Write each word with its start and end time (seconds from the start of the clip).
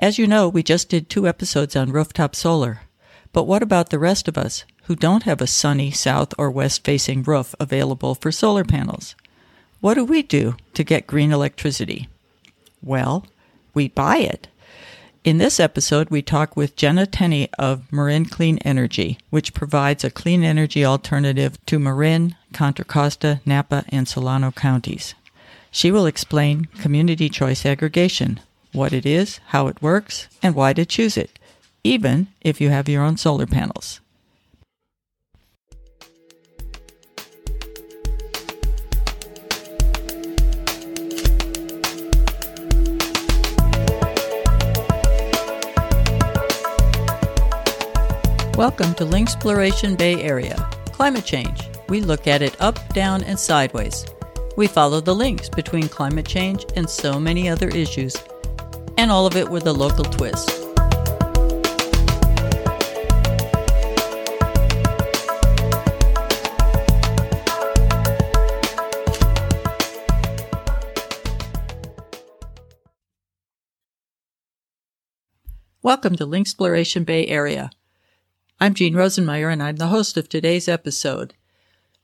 As 0.00 0.16
you 0.16 0.28
know, 0.28 0.48
we 0.48 0.62
just 0.62 0.88
did 0.88 1.08
two 1.08 1.26
episodes 1.26 1.74
on 1.74 1.90
rooftop 1.90 2.36
solar. 2.36 2.82
But 3.32 3.44
what 3.44 3.62
about 3.62 3.90
the 3.90 3.98
rest 3.98 4.28
of 4.28 4.38
us 4.38 4.64
who 4.84 4.94
don't 4.94 5.24
have 5.24 5.40
a 5.40 5.46
sunny 5.46 5.90
south 5.90 6.32
or 6.38 6.50
west 6.50 6.84
facing 6.84 7.24
roof 7.24 7.54
available 7.58 8.14
for 8.14 8.30
solar 8.30 8.64
panels? 8.64 9.16
What 9.80 9.94
do 9.94 10.04
we 10.04 10.22
do 10.22 10.56
to 10.74 10.84
get 10.84 11.06
green 11.06 11.32
electricity? 11.32 12.08
Well, 12.80 13.26
we 13.74 13.88
buy 13.88 14.18
it. 14.18 14.46
In 15.24 15.38
this 15.38 15.58
episode, 15.58 16.10
we 16.10 16.22
talk 16.22 16.56
with 16.56 16.76
Jenna 16.76 17.04
Tenney 17.04 17.48
of 17.58 17.92
Marin 17.92 18.24
Clean 18.24 18.56
Energy, 18.58 19.18
which 19.30 19.52
provides 19.52 20.04
a 20.04 20.10
clean 20.10 20.44
energy 20.44 20.84
alternative 20.84 21.58
to 21.66 21.78
Marin, 21.78 22.36
Contra 22.52 22.84
Costa, 22.84 23.40
Napa, 23.44 23.84
and 23.88 24.08
Solano 24.08 24.52
counties. 24.52 25.14
She 25.70 25.90
will 25.90 26.06
explain 26.06 26.66
community 26.80 27.28
choice 27.28 27.66
aggregation, 27.66 28.40
what 28.78 28.92
it 28.92 29.04
is, 29.04 29.40
how 29.48 29.66
it 29.66 29.82
works, 29.82 30.28
and 30.40 30.54
why 30.54 30.72
to 30.72 30.86
choose 30.86 31.16
it, 31.16 31.36
even 31.82 32.28
if 32.40 32.60
you 32.60 32.70
have 32.70 32.88
your 32.88 33.02
own 33.02 33.16
solar 33.16 33.44
panels. 33.44 34.00
Welcome 48.56 48.94
to 48.94 49.04
Linksploration 49.04 49.98
Bay 49.98 50.22
Area. 50.22 50.54
Climate 50.92 51.24
change. 51.24 51.68
We 51.88 52.00
look 52.00 52.28
at 52.28 52.42
it 52.42 52.60
up, 52.60 52.94
down, 52.94 53.24
and 53.24 53.38
sideways. 53.38 54.06
We 54.56 54.66
follow 54.66 55.00
the 55.00 55.14
links 55.14 55.48
between 55.48 55.88
climate 55.88 56.26
change 56.26 56.64
and 56.74 56.88
so 56.90 57.20
many 57.20 57.48
other 57.48 57.68
issues, 57.68 58.16
and 58.98 59.12
all 59.12 59.26
of 59.26 59.36
it 59.36 59.48
with 59.48 59.64
a 59.64 59.72
local 59.72 60.04
twist. 60.04 60.50
Welcome 75.80 76.16
to 76.16 76.26
Linksploration 76.26 77.06
Bay 77.06 77.28
Area. 77.28 77.70
I'm 78.60 78.74
Jean 78.74 78.94
Rosenmeyer, 78.94 79.50
and 79.50 79.62
I'm 79.62 79.76
the 79.76 79.86
host 79.86 80.16
of 80.16 80.28
today's 80.28 80.68
episode. 80.68 81.34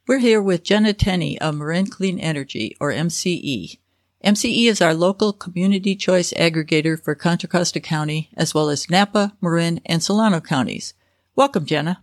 We're 0.06 0.18
here 0.18 0.40
with 0.40 0.62
Jenna 0.62 0.92
Tenney 0.92 1.40
of 1.40 1.56
Marin 1.56 1.88
Clean 1.88 2.20
Energy, 2.20 2.76
or 2.80 2.92
MCE. 2.92 3.78
MCE 4.24 4.68
is 4.68 4.80
our 4.80 4.94
local 4.94 5.34
community 5.34 5.94
choice 5.94 6.32
aggregator 6.32 6.98
for 6.98 7.14
Contra 7.14 7.46
Costa 7.46 7.78
County, 7.78 8.30
as 8.38 8.54
well 8.54 8.70
as 8.70 8.88
Napa, 8.88 9.36
Marin, 9.42 9.82
and 9.84 10.02
Solano 10.02 10.40
counties. 10.40 10.94
Welcome, 11.36 11.66
Jenna. 11.66 12.02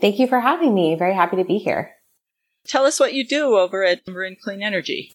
Thank 0.00 0.18
you 0.18 0.26
for 0.26 0.40
having 0.40 0.74
me. 0.74 0.94
Very 0.94 1.12
happy 1.12 1.36
to 1.36 1.44
be 1.44 1.58
here. 1.58 1.90
Tell 2.66 2.86
us 2.86 2.98
what 2.98 3.12
you 3.12 3.26
do 3.26 3.54
over 3.54 3.84
at 3.84 4.00
Marin 4.08 4.36
Clean 4.42 4.62
Energy. 4.62 5.12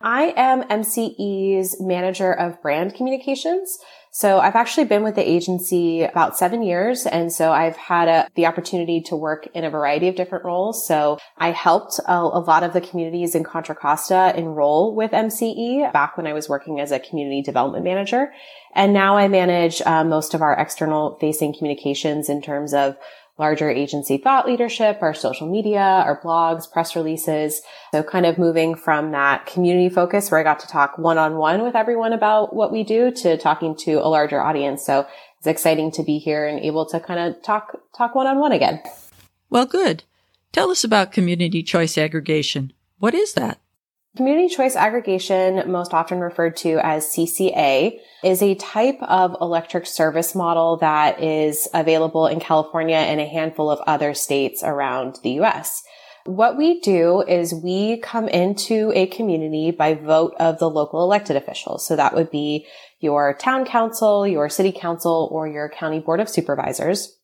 I 0.00 0.32
am 0.36 0.62
MCE's 0.68 1.80
manager 1.80 2.32
of 2.32 2.62
brand 2.62 2.94
communications. 2.94 3.76
So 4.16 4.38
I've 4.38 4.54
actually 4.54 4.84
been 4.84 5.02
with 5.02 5.16
the 5.16 5.28
agency 5.28 6.04
about 6.04 6.38
seven 6.38 6.62
years. 6.62 7.04
And 7.04 7.32
so 7.32 7.50
I've 7.50 7.76
had 7.76 8.06
a, 8.06 8.28
the 8.36 8.46
opportunity 8.46 9.00
to 9.06 9.16
work 9.16 9.48
in 9.54 9.64
a 9.64 9.70
variety 9.70 10.06
of 10.06 10.14
different 10.14 10.44
roles. 10.44 10.86
So 10.86 11.18
I 11.36 11.50
helped 11.50 11.98
a, 12.06 12.12
a 12.12 12.38
lot 12.38 12.62
of 12.62 12.72
the 12.72 12.80
communities 12.80 13.34
in 13.34 13.42
Contra 13.42 13.74
Costa 13.74 14.32
enroll 14.36 14.94
with 14.94 15.10
MCE 15.10 15.92
back 15.92 16.16
when 16.16 16.28
I 16.28 16.32
was 16.32 16.48
working 16.48 16.78
as 16.78 16.92
a 16.92 17.00
community 17.00 17.42
development 17.42 17.82
manager. 17.82 18.32
And 18.72 18.92
now 18.92 19.16
I 19.16 19.26
manage 19.26 19.82
uh, 19.82 20.04
most 20.04 20.32
of 20.32 20.42
our 20.42 20.56
external 20.56 21.18
facing 21.20 21.52
communications 21.52 22.28
in 22.28 22.40
terms 22.40 22.72
of 22.72 22.96
larger 23.38 23.68
agency 23.68 24.16
thought 24.16 24.46
leadership, 24.46 24.98
our 25.00 25.14
social 25.14 25.50
media, 25.50 25.80
our 25.80 26.20
blogs, 26.22 26.70
press 26.70 26.94
releases. 26.94 27.62
So 27.92 28.02
kind 28.02 28.26
of 28.26 28.38
moving 28.38 28.74
from 28.74 29.10
that 29.12 29.46
community 29.46 29.88
focus 29.88 30.30
where 30.30 30.40
I 30.40 30.44
got 30.44 30.60
to 30.60 30.68
talk 30.68 30.98
one 30.98 31.18
on 31.18 31.36
one 31.36 31.62
with 31.62 31.74
everyone 31.74 32.12
about 32.12 32.54
what 32.54 32.72
we 32.72 32.84
do 32.84 33.10
to 33.10 33.36
talking 33.36 33.76
to 33.78 33.94
a 33.94 34.08
larger 34.08 34.40
audience. 34.40 34.84
So 34.84 35.06
it's 35.38 35.46
exciting 35.46 35.90
to 35.92 36.02
be 36.02 36.18
here 36.18 36.46
and 36.46 36.60
able 36.60 36.86
to 36.86 37.00
kind 37.00 37.20
of 37.20 37.42
talk, 37.42 37.78
talk 37.96 38.14
one 38.14 38.26
on 38.26 38.38
one 38.38 38.52
again. 38.52 38.80
Well, 39.50 39.66
good. 39.66 40.04
Tell 40.52 40.70
us 40.70 40.84
about 40.84 41.12
community 41.12 41.62
choice 41.62 41.98
aggregation. 41.98 42.72
What 42.98 43.14
is 43.14 43.34
that? 43.34 43.58
Community 44.16 44.54
choice 44.54 44.76
aggregation, 44.76 45.68
most 45.72 45.92
often 45.92 46.20
referred 46.20 46.56
to 46.58 46.78
as 46.84 47.06
CCA, 47.06 47.98
is 48.22 48.42
a 48.42 48.54
type 48.54 49.02
of 49.02 49.36
electric 49.40 49.86
service 49.86 50.36
model 50.36 50.76
that 50.76 51.20
is 51.20 51.66
available 51.74 52.28
in 52.28 52.38
California 52.38 52.94
and 52.94 53.20
a 53.20 53.26
handful 53.26 53.68
of 53.68 53.80
other 53.88 54.14
states 54.14 54.62
around 54.62 55.18
the 55.24 55.40
US. 55.40 55.82
What 56.26 56.56
we 56.56 56.80
do 56.80 57.22
is 57.22 57.52
we 57.52 57.98
come 57.98 58.28
into 58.28 58.92
a 58.94 59.08
community 59.08 59.72
by 59.72 59.94
vote 59.94 60.34
of 60.38 60.60
the 60.60 60.70
local 60.70 61.02
elected 61.02 61.34
officials. 61.34 61.84
So 61.84 61.96
that 61.96 62.14
would 62.14 62.30
be 62.30 62.66
your 63.00 63.34
town 63.34 63.64
council, 63.64 64.28
your 64.28 64.48
city 64.48 64.70
council, 64.70 65.28
or 65.32 65.48
your 65.48 65.68
county 65.68 65.98
board 65.98 66.20
of 66.20 66.28
supervisors 66.28 67.18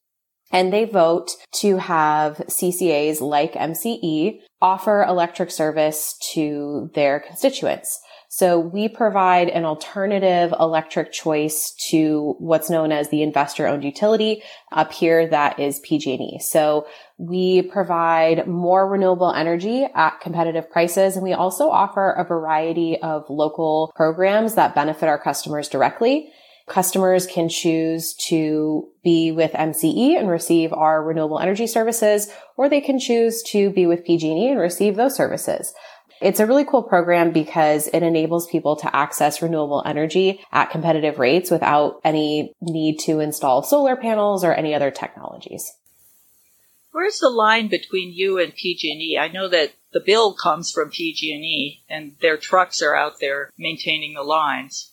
and 0.51 0.73
they 0.73 0.85
vote 0.85 1.37
to 1.53 1.77
have 1.77 2.37
CCAs 2.49 3.21
like 3.21 3.53
MCE 3.53 4.41
offer 4.63 5.03
electric 5.03 5.51
service 5.51 6.17
to 6.33 6.91
their 6.95 7.21
constituents. 7.21 8.01
So 8.33 8.61
we 8.61 8.89
provide 8.89 9.49
an 9.49 9.65
alternative 9.65 10.55
electric 10.61 11.13
choice 11.13 11.75
to 11.91 12.37
what's 12.39 12.71
known 12.71 12.93
as 12.93 13.09
the 13.09 13.25
investor 13.25 13.67
owned 13.67 13.83
utility. 13.83 14.45
Up 14.71 14.93
here, 14.93 15.27
that 15.27 15.59
is 15.59 15.81
PG&E. 15.81 16.39
So 16.39 16.87
we 17.19 17.63
provide 17.63 18.47
more 18.47 18.89
renewable 18.89 19.33
energy 19.33 19.85
at 19.97 20.21
competitive 20.21 20.71
prices. 20.71 21.17
And 21.17 21.25
we 21.25 21.33
also 21.33 21.71
offer 21.71 22.13
a 22.13 22.23
variety 22.25 22.99
of 22.99 23.29
local 23.29 23.93
programs 23.97 24.55
that 24.55 24.77
benefit 24.77 25.09
our 25.09 25.19
customers 25.19 25.69
directly. 25.69 26.31
Customers 26.69 27.27
can 27.27 27.49
choose 27.49 28.15
to 28.29 28.89
be 29.03 29.33
with 29.33 29.53
MCE 29.53 30.19
and 30.19 30.29
receive 30.29 30.73
our 30.73 31.03
renewable 31.03 31.39
energy 31.39 31.67
services, 31.67 32.31
or 32.57 32.69
they 32.69 32.81
can 32.81 32.99
choose 32.99 33.43
to 33.45 33.71
be 33.71 33.87
with 33.87 34.05
PG&E 34.05 34.49
and 34.49 34.61
receive 34.61 34.97
those 34.97 35.17
services. 35.17 35.75
It's 36.21 36.39
a 36.39 36.47
really 36.47 36.67
cool 36.67 36.83
program 36.83 37.33
because 37.33 37.89
it 37.89 38.03
enables 38.03 38.47
people 38.51 38.77
to 38.77 38.95
access 38.95 39.41
renewable 39.41 39.83
energy 39.87 40.41
at 40.53 40.71
competitive 40.71 41.19
rates 41.19 41.51
without 41.51 42.01
any 42.05 42.55
need 42.61 42.99
to 43.01 43.21
install 43.21 43.63
solar 43.63 43.97
panels 43.97 44.45
or 44.45 44.53
any 44.53 44.75
other 44.75 44.91
technologies. 44.91 45.73
Where's 46.93 47.21
the 47.21 47.31
line 47.31 47.69
between 47.69 48.13
you 48.13 48.39
and 48.39 48.55
PG&E? 48.55 49.17
I 49.19 49.29
know 49.29 49.49
that 49.49 49.73
the 49.93 50.01
bill 50.01 50.35
comes 50.35 50.71
from 50.71 50.91
PG&E 50.91 51.83
and 51.89 52.17
their 52.21 52.37
trucks 52.37 52.83
are 52.83 52.95
out 52.95 53.21
there 53.21 53.51
maintaining 53.57 54.15
the 54.15 54.23
lines. 54.23 54.90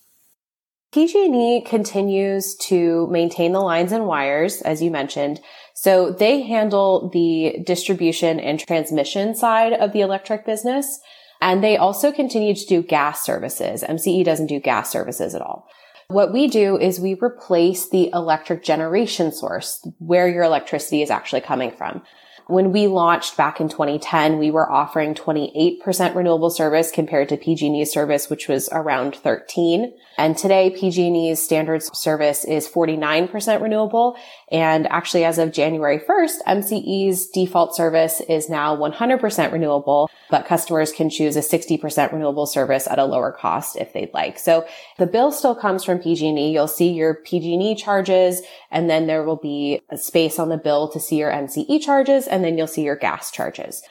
PG&E 0.93 1.63
continues 1.65 2.55
to 2.55 3.07
maintain 3.07 3.51
the 3.51 3.59
lines 3.59 3.91
and 3.91 4.05
wires, 4.05 4.61
as 4.61 4.81
you 4.81 4.89
mentioned. 4.89 5.41
So 5.75 6.11
they 6.11 6.41
handle 6.41 7.09
the 7.09 7.63
distribution 7.65 8.39
and 8.39 8.59
transmission 8.59 9.35
side 9.35 9.73
of 9.73 9.91
the 9.91 10.01
electric 10.01 10.45
business. 10.45 10.99
And 11.41 11.63
they 11.63 11.77
also 11.77 12.11
continue 12.11 12.55
to 12.55 12.65
do 12.65 12.81
gas 12.81 13.23
services. 13.23 13.83
MCE 13.83 14.23
doesn't 14.23 14.47
do 14.47 14.59
gas 14.59 14.91
services 14.91 15.35
at 15.35 15.41
all. 15.41 15.67
What 16.07 16.31
we 16.31 16.47
do 16.47 16.77
is 16.77 16.99
we 16.99 17.17
replace 17.21 17.89
the 17.89 18.09
electric 18.13 18.63
generation 18.63 19.31
source 19.31 19.85
where 19.99 20.27
your 20.27 20.43
electricity 20.43 21.01
is 21.01 21.11
actually 21.11 21.41
coming 21.41 21.71
from. 21.71 22.01
When 22.47 22.71
we 22.71 22.87
launched 22.87 23.35
back 23.35 23.59
in 23.59 23.67
2010, 23.67 24.39
we 24.39 24.51
were 24.51 24.71
offering 24.71 25.13
28% 25.13 26.15
renewable 26.15 26.49
service 26.49 26.91
compared 26.91 27.27
to 27.29 27.37
PG&E's 27.37 27.91
service, 27.91 28.29
which 28.29 28.47
was 28.47 28.69
around 28.71 29.15
13. 29.15 29.93
And 30.17 30.35
today, 30.35 30.69
PG&E's 30.69 31.43
standard 31.43 31.83
service 31.83 32.45
is 32.45 32.67
49% 32.67 33.61
renewable. 33.61 34.17
And 34.49 34.87
actually, 34.87 35.25
as 35.25 35.37
of 35.37 35.51
January 35.51 35.99
1st, 35.99 36.37
MCE's 36.47 37.27
default 37.27 37.75
service 37.75 38.21
is 38.21 38.49
now 38.49 38.75
100% 38.75 39.51
renewable, 39.51 40.09
but 40.29 40.47
customers 40.47 40.91
can 40.91 41.09
choose 41.09 41.35
a 41.35 41.41
60% 41.41 42.13
renewable 42.13 42.47
service 42.47 42.87
at 42.87 42.97
a 42.97 43.05
lower 43.05 43.31
cost 43.31 43.75
if 43.75 43.93
they'd 43.93 44.13
like. 44.13 44.39
So 44.39 44.65
the 44.97 45.05
bill 45.05 45.31
still 45.31 45.53
comes 45.53 45.83
from 45.83 45.99
PG&E. 45.99 46.51
You'll 46.51 46.67
see 46.67 46.93
your 46.93 47.13
PG&E 47.13 47.75
charges, 47.75 48.41
and 48.71 48.89
then 48.89 49.05
there 49.05 49.23
will 49.23 49.35
be 49.35 49.81
a 49.89 49.97
space 49.97 50.39
on 50.39 50.49
the 50.49 50.57
bill 50.57 50.89
to 50.93 50.99
see 50.99 51.17
your 51.17 51.31
MCE 51.31 51.79
charges, 51.81 52.25
and 52.25 52.36
then 52.43 52.57
you'll 52.57 52.67
see 52.67 52.83
your 52.83 52.95
gas 52.95 53.31
charges. 53.31 53.83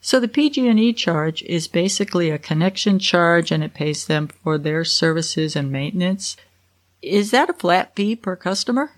So 0.00 0.20
the 0.20 0.28
PG&E 0.28 0.92
charge 0.92 1.42
is 1.42 1.66
basically 1.66 2.30
a 2.30 2.38
connection 2.38 2.98
charge 2.98 3.50
and 3.50 3.64
it 3.64 3.74
pays 3.74 4.06
them 4.06 4.28
for 4.28 4.56
their 4.56 4.84
services 4.84 5.56
and 5.56 5.72
maintenance. 5.72 6.36
Is 7.02 7.32
that 7.32 7.50
a 7.50 7.54
flat 7.54 7.96
fee 7.96 8.14
per 8.16 8.36
customer? 8.36 8.92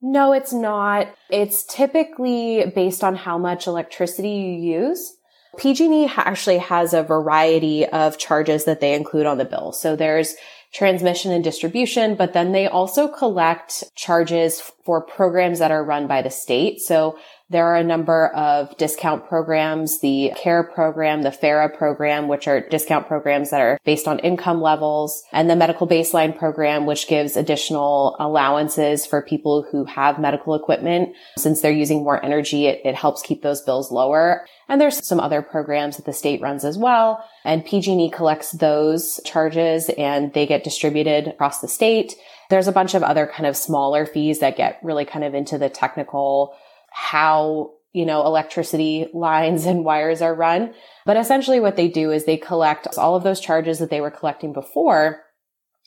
No, 0.00 0.32
it's 0.32 0.52
not. 0.52 1.08
It's 1.30 1.64
typically 1.64 2.72
based 2.74 3.02
on 3.02 3.16
how 3.16 3.38
much 3.38 3.66
electricity 3.66 4.30
you 4.30 4.78
use. 4.80 5.16
PG&E 5.58 6.10
actually 6.16 6.58
has 6.58 6.94
a 6.94 7.02
variety 7.02 7.86
of 7.86 8.18
charges 8.18 8.64
that 8.64 8.80
they 8.80 8.94
include 8.94 9.26
on 9.26 9.38
the 9.38 9.44
bill. 9.44 9.72
So 9.72 9.96
there's 9.96 10.34
transmission 10.72 11.32
and 11.32 11.42
distribution, 11.42 12.14
but 12.14 12.32
then 12.32 12.52
they 12.52 12.66
also 12.66 13.08
collect 13.08 13.84
charges 13.94 14.60
for 14.84 15.00
programs 15.00 15.58
that 15.58 15.70
are 15.70 15.84
run 15.84 16.06
by 16.06 16.22
the 16.22 16.30
state. 16.30 16.80
So 16.80 17.18
there 17.50 17.66
are 17.66 17.76
a 17.76 17.84
number 17.84 18.28
of 18.28 18.76
discount 18.76 19.26
programs, 19.26 20.00
the 20.00 20.32
CARE 20.36 20.64
program, 20.64 21.22
the 21.22 21.32
FERA 21.32 21.70
program, 21.70 22.28
which 22.28 22.46
are 22.46 22.60
discount 22.68 23.06
programs 23.06 23.50
that 23.50 23.60
are 23.60 23.78
based 23.84 24.06
on 24.06 24.18
income 24.18 24.60
levels, 24.60 25.22
and 25.32 25.48
the 25.48 25.56
medical 25.56 25.88
baseline 25.88 26.36
program, 26.36 26.84
which 26.84 27.08
gives 27.08 27.36
additional 27.36 28.16
allowances 28.20 29.06
for 29.06 29.22
people 29.22 29.66
who 29.70 29.86
have 29.86 30.18
medical 30.18 30.54
equipment. 30.54 31.14
Since 31.38 31.62
they're 31.62 31.72
using 31.72 32.04
more 32.04 32.22
energy, 32.22 32.66
it, 32.66 32.82
it 32.84 32.94
helps 32.94 33.22
keep 33.22 33.42
those 33.42 33.62
bills 33.62 33.90
lower. 33.90 34.46
And 34.68 34.78
there's 34.78 35.06
some 35.06 35.18
other 35.18 35.40
programs 35.40 35.96
that 35.96 36.04
the 36.04 36.12
state 36.12 36.42
runs 36.42 36.64
as 36.64 36.76
well. 36.76 37.24
And 37.44 37.64
PG&E 37.64 38.10
collects 38.10 38.52
those 38.52 39.20
charges 39.24 39.88
and 39.96 40.34
they 40.34 40.46
get 40.46 40.64
distributed 40.64 41.28
across 41.28 41.60
the 41.62 41.68
state. 41.68 42.14
There's 42.50 42.68
a 42.68 42.72
bunch 42.72 42.94
of 42.94 43.02
other 43.02 43.26
kind 43.26 43.46
of 43.46 43.56
smaller 43.56 44.04
fees 44.04 44.40
that 44.40 44.58
get 44.58 44.78
really 44.82 45.06
kind 45.06 45.24
of 45.24 45.34
into 45.34 45.56
the 45.56 45.70
technical 45.70 46.54
how 46.90 47.72
you 47.92 48.04
know, 48.04 48.24
electricity 48.24 49.08
lines 49.12 49.64
and 49.64 49.84
wires 49.84 50.22
are 50.22 50.34
run. 50.34 50.74
But 51.06 51.16
essentially 51.16 51.58
what 51.58 51.76
they 51.76 51.88
do 51.88 52.12
is 52.12 52.24
they 52.24 52.36
collect 52.36 52.86
all 52.98 53.16
of 53.16 53.24
those 53.24 53.40
charges 53.40 53.78
that 53.78 53.90
they 53.90 54.00
were 54.00 54.10
collecting 54.10 54.52
before. 54.52 55.24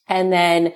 And 0.08 0.34
then 0.34 0.74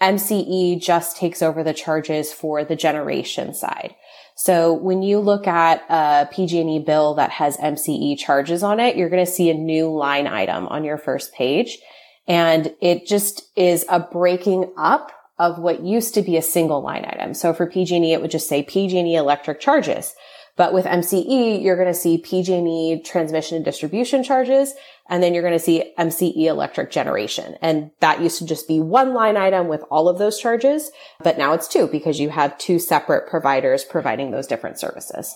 MCE 0.00 0.80
just 0.80 1.16
takes 1.16 1.42
over 1.42 1.62
the 1.62 1.74
charges 1.74 2.32
for 2.32 2.64
the 2.64 2.76
generation 2.76 3.52
side. 3.52 3.94
So 4.36 4.72
when 4.72 5.02
you 5.02 5.18
look 5.18 5.46
at 5.46 5.84
a 5.90 6.28
PG&E 6.32 6.78
bill 6.78 7.14
that 7.14 7.30
has 7.30 7.58
MCE 7.58 8.16
charges 8.18 8.62
on 8.62 8.80
it, 8.80 8.96
you're 8.96 9.10
going 9.10 9.24
to 9.24 9.30
see 9.30 9.50
a 9.50 9.54
new 9.54 9.90
line 9.90 10.26
item 10.26 10.66
on 10.68 10.84
your 10.84 10.96
first 10.96 11.34
page. 11.34 11.78
And 12.26 12.74
it 12.80 13.06
just 13.06 13.42
is 13.54 13.84
a 13.90 14.00
breaking 14.00 14.72
up 14.78 15.12
of 15.40 15.58
what 15.58 15.82
used 15.82 16.12
to 16.12 16.22
be 16.22 16.36
a 16.36 16.42
single 16.42 16.82
line 16.82 17.06
item. 17.06 17.32
So 17.32 17.54
for 17.54 17.66
PG&E, 17.66 18.12
it 18.12 18.20
would 18.20 18.30
just 18.30 18.46
say 18.46 18.62
PG&E 18.62 19.16
electric 19.16 19.58
charges. 19.58 20.14
But 20.54 20.74
with 20.74 20.84
MCE, 20.84 21.62
you're 21.62 21.76
going 21.76 21.88
to 21.88 21.94
see 21.94 22.18
PG&E 22.18 23.02
transmission 23.02 23.56
and 23.56 23.64
distribution 23.64 24.22
charges, 24.22 24.74
and 25.08 25.22
then 25.22 25.32
you're 25.32 25.42
going 25.42 25.54
to 25.54 25.58
see 25.58 25.94
MCE 25.98 26.44
electric 26.44 26.90
generation. 26.90 27.56
And 27.62 27.90
that 28.00 28.20
used 28.20 28.36
to 28.40 28.46
just 28.46 28.68
be 28.68 28.80
one 28.80 29.14
line 29.14 29.38
item 29.38 29.68
with 29.68 29.82
all 29.90 30.10
of 30.10 30.18
those 30.18 30.38
charges, 30.38 30.90
but 31.24 31.38
now 31.38 31.54
it's 31.54 31.68
two 31.68 31.86
because 31.86 32.20
you 32.20 32.28
have 32.28 32.58
two 32.58 32.78
separate 32.78 33.26
providers 33.26 33.82
providing 33.82 34.32
those 34.32 34.46
different 34.46 34.78
services. 34.78 35.34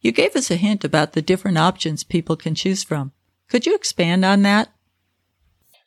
You 0.00 0.12
gave 0.12 0.36
us 0.36 0.52
a 0.52 0.56
hint 0.56 0.84
about 0.84 1.14
the 1.14 1.22
different 1.22 1.58
options 1.58 2.04
people 2.04 2.36
can 2.36 2.54
choose 2.54 2.84
from. 2.84 3.10
Could 3.48 3.66
you 3.66 3.74
expand 3.74 4.24
on 4.24 4.42
that? 4.42 4.72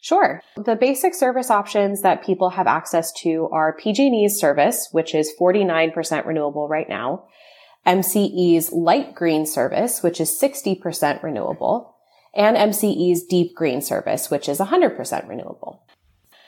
Sure. 0.06 0.44
The 0.56 0.76
basic 0.76 1.16
service 1.16 1.50
options 1.50 2.04
that 2.04 2.24
people 2.24 2.52
have 2.52 2.68
access 2.68 3.12
to 3.24 3.50
are 3.52 3.76
PG&E's 3.76 4.40
service, 4.40 4.90
which 4.92 5.16
is 5.16 5.34
49% 5.40 6.28
renewable 6.28 6.68
right 6.68 6.88
now, 6.88 7.24
MCE's 7.88 8.72
light 8.72 9.16
green 9.16 9.48
service, 9.48 10.04
which 10.04 10.22
is 10.22 10.40
60% 10.40 11.24
renewable, 11.24 11.96
and 12.36 12.56
MCE's 12.56 13.24
deep 13.24 13.56
green 13.56 13.82
service, 13.82 14.30
which 14.30 14.48
is 14.48 14.60
100% 14.60 15.28
renewable. 15.28 15.82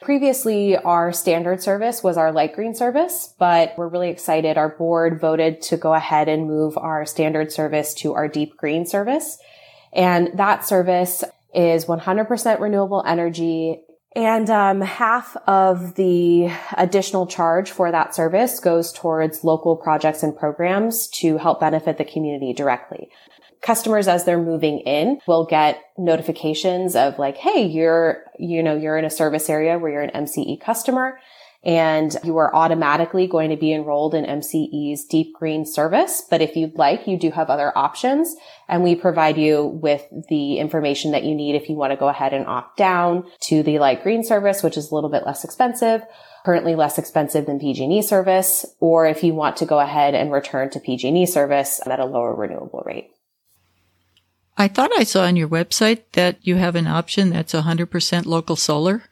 Previously, 0.04 0.78
our 0.78 1.12
standard 1.12 1.64
service 1.64 2.04
was 2.04 2.16
our 2.16 2.32
light 2.32 2.54
green 2.54 2.76
service, 2.76 3.34
but 3.40 3.74
we're 3.76 3.88
really 3.88 4.12
excited. 4.12 4.60
Our 4.60 4.70
board 4.70 5.20
voted 5.20 5.64
to 5.64 5.78
go 5.78 5.96
ahead 5.96 6.30
and 6.30 6.46
move 6.46 6.78
our 6.78 7.08
standard 7.08 7.52
service 7.52 7.96
to 7.96 8.14
our 8.14 8.28
deep 8.28 8.56
green 8.56 8.86
service. 8.86 9.40
And 9.94 10.30
that 10.38 10.64
service 10.64 11.24
is 11.58 11.86
100% 11.86 12.60
renewable 12.60 13.04
energy. 13.06 13.82
And 14.16 14.50
um, 14.50 14.82
half 14.82 15.36
of 15.48 15.96
the 15.96 16.50
additional 16.78 17.28
charge 17.28 17.72
for 17.72 17.92
that 17.92 18.16
service 18.16 18.60
goes 18.60 18.94
towards 18.94 19.44
local 19.44 19.76
projects 19.76 20.24
and 20.24 20.38
programs 20.38 21.08
to 21.10 21.38
help 21.38 21.60
benefit 21.60 21.98
the 21.98 22.06
community 22.06 22.54
directly. 22.54 23.10
Customers, 23.62 24.08
as 24.08 24.24
they're 24.24 24.42
moving 24.42 24.80
in, 24.80 25.20
will 25.28 25.46
get 25.46 25.82
notifications 25.98 26.96
of 26.96 27.18
like, 27.18 27.38
hey, 27.38 27.66
you're, 27.66 28.24
you 28.38 28.62
know, 28.62 28.76
you're 28.76 28.98
in 28.98 29.06
a 29.06 29.10
service 29.10 29.50
area 29.50 29.80
where 29.80 29.92
you're 29.92 30.02
an 30.04 30.26
MCE 30.26 30.62
customer 30.62 31.20
and 31.68 32.16
you 32.24 32.38
are 32.38 32.56
automatically 32.56 33.28
going 33.28 33.50
to 33.50 33.58
be 33.58 33.74
enrolled 33.74 34.16
in 34.16 34.24
MCE's 34.24 35.04
deep 35.04 35.36
green 35.36 35.66
service. 35.66 36.24
But 36.30 36.42
if 36.42 36.56
you'd 36.56 36.76
like, 36.76 37.08
you 37.08 37.20
do 37.20 37.30
have 37.32 37.50
other 37.50 37.78
options 37.78 38.34
and 38.70 38.84
we 38.84 38.96
provide 38.96 39.38
you 39.38 39.66
with 39.66 40.02
the 40.30 40.60
information 40.60 41.12
that 41.12 41.26
you 41.26 41.36
need 41.36 41.56
if 41.56 41.68
you 41.68 41.76
want 41.76 41.92
to 41.92 41.98
go 41.98 42.08
ahead 42.08 42.34
and 42.34 42.48
opt 42.48 42.78
down 42.78 43.30
to 43.42 43.64
the 43.64 43.80
light 43.80 44.02
green 44.02 44.24
service, 44.24 44.64
which 44.64 44.78
is 44.78 44.90
a 44.90 44.96
little 44.96 45.10
bit 45.10 45.26
less 45.26 45.44
expensive, 45.44 46.04
currently 46.46 46.74
less 46.74 46.98
expensive 46.98 47.46
than 47.46 47.60
PG&E 47.60 48.02
service, 48.02 48.66
or 48.80 49.06
if 49.06 49.22
you 49.22 49.34
want 49.34 49.58
to 49.58 49.66
go 49.66 49.82
ahead 49.82 50.16
and 50.16 50.32
return 50.32 50.70
to 50.70 50.80
PG&E 50.80 51.26
service 51.26 51.82
at 51.86 52.00
a 52.00 52.06
lower 52.06 52.34
renewable 52.34 52.82
rate. 52.86 53.10
I 54.58 54.70
thought 54.70 54.98
I 54.98 55.04
saw 55.04 55.26
on 55.26 55.36
your 55.36 55.50
website 55.50 56.04
that 56.14 56.38
you 56.42 56.56
have 56.56 56.78
an 56.78 56.88
option 56.88 57.30
that's 57.30 57.54
100% 57.54 58.26
local 58.26 58.56
solar. 58.56 59.04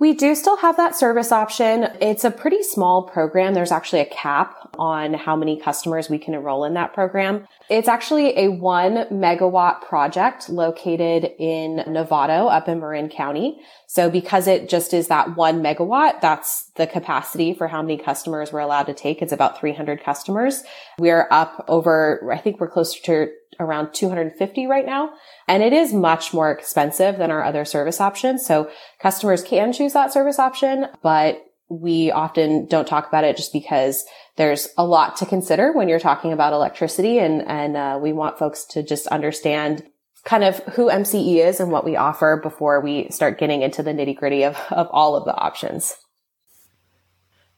We 0.00 0.12
do 0.12 0.34
still 0.34 0.56
have 0.56 0.76
that 0.76 0.96
service 0.96 1.30
option. 1.30 1.84
It's 2.00 2.24
a 2.24 2.30
pretty 2.30 2.64
small 2.64 3.04
program. 3.04 3.54
There's 3.54 3.70
actually 3.70 4.00
a 4.00 4.06
cap 4.06 4.56
on 4.76 5.14
how 5.14 5.36
many 5.36 5.60
customers 5.60 6.10
we 6.10 6.18
can 6.18 6.34
enroll 6.34 6.64
in 6.64 6.74
that 6.74 6.92
program. 6.92 7.46
It's 7.70 7.86
actually 7.86 8.36
a 8.36 8.48
one 8.48 9.04
megawatt 9.04 9.82
project 9.82 10.48
located 10.48 11.30
in 11.38 11.84
Novato 11.86 12.52
up 12.52 12.68
in 12.68 12.80
Marin 12.80 13.08
County. 13.08 13.60
So 13.86 14.10
because 14.10 14.48
it 14.48 14.68
just 14.68 14.92
is 14.92 15.06
that 15.08 15.36
one 15.36 15.62
megawatt, 15.62 16.20
that's 16.20 16.70
the 16.74 16.88
capacity 16.88 17.54
for 17.54 17.68
how 17.68 17.80
many 17.80 17.96
customers 17.96 18.52
we're 18.52 18.58
allowed 18.58 18.86
to 18.86 18.94
take. 18.94 19.22
It's 19.22 19.32
about 19.32 19.60
300 19.60 20.02
customers. 20.02 20.64
We're 20.98 21.28
up 21.30 21.64
over, 21.68 22.28
I 22.32 22.38
think 22.38 22.58
we're 22.58 22.68
closer 22.68 23.00
to 23.04 23.28
around 23.60 23.92
250 23.92 24.66
right 24.66 24.86
now. 24.86 25.10
And 25.48 25.62
it 25.62 25.72
is 25.72 25.92
much 25.92 26.32
more 26.32 26.50
expensive 26.50 27.18
than 27.18 27.30
our 27.30 27.42
other 27.42 27.64
service 27.64 28.00
options. 28.00 28.44
So 28.44 28.70
customers 29.00 29.42
can 29.42 29.72
choose 29.72 29.92
that 29.92 30.12
service 30.12 30.38
option, 30.38 30.86
but 31.02 31.42
we 31.68 32.10
often 32.10 32.66
don't 32.66 32.86
talk 32.86 33.08
about 33.08 33.24
it 33.24 33.36
just 33.36 33.52
because 33.52 34.04
there's 34.36 34.68
a 34.76 34.84
lot 34.84 35.16
to 35.16 35.26
consider 35.26 35.72
when 35.72 35.88
you're 35.88 35.98
talking 35.98 36.32
about 36.32 36.52
electricity 36.52 37.18
and, 37.18 37.42
and 37.42 37.76
uh, 37.76 37.98
we 38.00 38.12
want 38.12 38.38
folks 38.38 38.64
to 38.64 38.82
just 38.82 39.06
understand 39.08 39.82
kind 40.24 40.44
of 40.44 40.58
who 40.74 40.90
MCE 40.90 41.36
is 41.46 41.60
and 41.60 41.70
what 41.70 41.84
we 41.84 41.96
offer 41.96 42.40
before 42.42 42.80
we 42.80 43.08
start 43.10 43.38
getting 43.38 43.62
into 43.62 43.82
the 43.82 43.92
nitty 43.92 44.16
gritty 44.16 44.42
of, 44.42 44.56
of 44.70 44.88
all 44.90 45.16
of 45.16 45.24
the 45.24 45.34
options. 45.34 45.96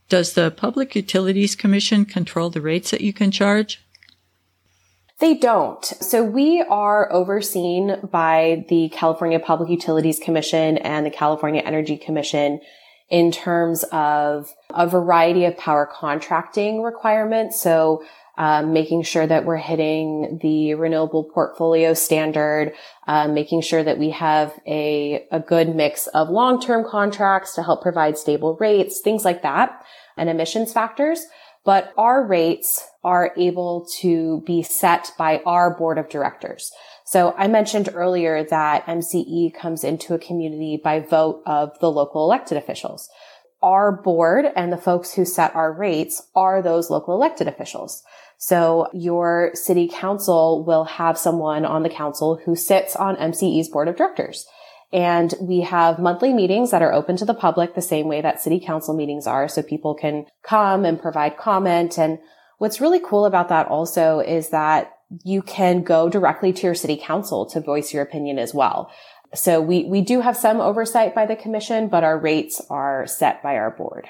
Does 0.09 0.35
the 0.35 0.51
Public 0.51 0.95
Utilities 0.95 1.57
Commission 1.57 2.05
control 2.05 2.51
the 2.51 2.61
rates 2.61 2.93
that 2.93 3.01
you 3.01 3.13
can 3.13 3.31
charge? 3.31 3.85
They 5.19 5.35
don't. 5.35 5.83
So 5.85 6.23
we 6.23 6.61
are 6.61 7.11
overseen 7.11 8.01
by 8.11 8.67
the 8.69 8.91
California 8.91 9.41
Public 9.41 9.71
Utilities 9.71 10.19
Commission 10.19 10.77
and 10.77 11.07
the 11.07 11.11
California 11.11 11.63
Energy 11.65 11.97
Commission 11.97 12.61
in 13.09 13.33
terms 13.33 13.85
of 13.93 14.53
a 14.71 14.87
variety 14.87 15.47
of 15.47 15.57
power 15.57 15.89
contracting 15.91 16.83
requirements. 16.83 17.59
So 17.59 18.05
um, 18.37 18.75
making 18.75 19.05
sure 19.05 19.27
that 19.27 19.47
we're 19.47 19.57
hitting 19.57 20.39
the 20.43 20.75
renewable 20.75 21.25
portfolio 21.25 21.95
standard, 21.95 22.75
um, 23.07 23.33
making 23.33 23.63
sure 23.63 23.83
that 23.83 23.99
we 23.99 24.11
have 24.11 24.53
a, 24.67 25.27
a 25.31 25.41
good 25.41 25.75
mix 25.75 26.09
of 26.09 26.29
long-term 26.29 26.85
contracts 26.87 27.55
to 27.55 27.63
help 27.63 27.81
provide 27.81 28.19
stable 28.19 28.59
rates, 28.61 29.01
things 29.01 29.25
like 29.25 29.41
that, 29.43 29.83
and 30.19 30.29
emissions 30.29 30.75
factors 30.75 31.25
but 31.67 31.93
our 31.99 32.25
rates 32.25 32.89
are 33.03 33.33
able 33.37 33.87
to 33.99 34.43
be 34.47 34.63
set 34.63 35.11
by 35.19 35.43
our 35.45 35.77
board 35.77 35.99
of 35.99 36.09
directors. 36.09 36.71
So 37.05 37.35
I 37.37 37.49
mentioned 37.49 37.91
earlier 37.93 38.45
that 38.45 38.87
MCE 38.87 39.53
comes 39.55 39.85
into 39.85 40.15
a 40.15 40.19
community 40.19 40.81
by 40.83 41.01
vote 41.01 41.43
of 41.45 41.79
the 41.81 41.91
local 41.91 42.25
elected 42.25 42.57
officials. 42.57 43.11
Our 43.63 43.91
board 43.91 44.47
and 44.55 44.73
the 44.73 44.77
folks 44.77 45.15
who 45.15 45.25
set 45.25 45.55
our 45.57 45.73
rates 45.73 46.23
are 46.37 46.63
those 46.63 46.89
local 46.89 47.15
elected 47.15 47.49
officials. 47.49 48.03
So 48.39 48.89
your 48.93 49.51
city 49.55 49.89
council 49.93 50.65
will 50.65 50.85
have 50.85 51.19
someone 51.19 51.65
on 51.65 51.83
the 51.83 51.89
council 51.89 52.41
who 52.45 52.55
sits 52.55 52.95
on 52.95 53.17
MCE's 53.17 53.69
board 53.69 53.89
of 53.89 53.97
directors. 53.97 54.47
And 54.93 55.35
we 55.41 55.61
have 55.63 55.99
monthly 55.99 56.33
meetings 56.33 56.71
that 56.71 56.83
are 56.83 56.93
open 56.93 57.17
to 57.17 57.25
the 57.25 57.35
public 57.35 57.75
the 57.75 57.83
same 57.83 58.07
way 58.07 58.21
that 58.21 58.41
city 58.41 58.61
council 58.61 58.95
meetings 58.95 59.27
are. 59.27 59.49
So 59.49 59.63
people 59.63 59.95
can 59.95 60.27
come 60.43 60.85
and 60.85 61.01
provide 61.01 61.37
comment. 61.37 61.99
And 61.99 62.19
what's 62.59 62.81
really 62.81 63.01
cool 63.01 63.27
about 63.27 63.49
that 63.49 63.67
also 63.67 64.21
is 64.21 64.51
that 64.51 64.93
you 65.25 65.43
can 65.43 65.83
go 65.83 66.09
directly 66.09 66.53
to 66.53 66.63
your 66.63 66.75
city 66.75 66.97
council 66.97 67.47
to 67.47 67.61
voice 67.61 67.93
your 67.93 68.03
opinion 68.03 68.39
as 68.39 68.55
well. 68.55 68.91
So 69.35 69.61
we, 69.61 69.85
we 69.85 70.03
do 70.03 70.21
have 70.21 70.37
some 70.37 70.61
oversight 70.61 71.15
by 71.15 71.27
the 71.27 71.37
commission, 71.37 71.89
but 71.89 72.05
our 72.05 72.19
rates 72.19 72.61
are 72.71 73.07
set 73.07 73.43
by 73.43 73.57
our 73.57 73.71
board. 73.71 74.09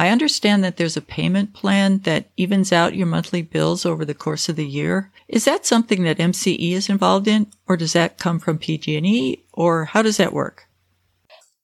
I 0.00 0.08
understand 0.08 0.64
that 0.64 0.78
there's 0.78 0.96
a 0.96 1.02
payment 1.02 1.52
plan 1.52 1.98
that 2.04 2.30
evens 2.38 2.72
out 2.72 2.94
your 2.94 3.06
monthly 3.06 3.42
bills 3.42 3.84
over 3.84 4.06
the 4.06 4.14
course 4.14 4.48
of 4.48 4.56
the 4.56 4.64
year. 4.64 5.12
Is 5.28 5.44
that 5.44 5.66
something 5.66 6.04
that 6.04 6.16
MCE 6.16 6.72
is 6.72 6.88
involved 6.88 7.28
in, 7.28 7.48
or 7.68 7.76
does 7.76 7.92
that 7.92 8.16
come 8.16 8.38
from 8.38 8.56
PG&E, 8.56 9.44
or 9.52 9.84
how 9.84 10.00
does 10.00 10.16
that 10.16 10.32
work? 10.32 10.66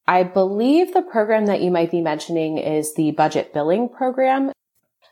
I 0.07 0.21
believe 0.21 0.93
the 0.93 1.01
program 1.01 1.47
that 1.47 1.61
you 1.61 1.71
might 1.71 1.89
be 1.89 1.99
mentioning 1.99 2.59
is 2.59 2.93
the 2.93 3.09
budget 3.09 3.55
billing 3.55 3.89
program. 3.89 4.51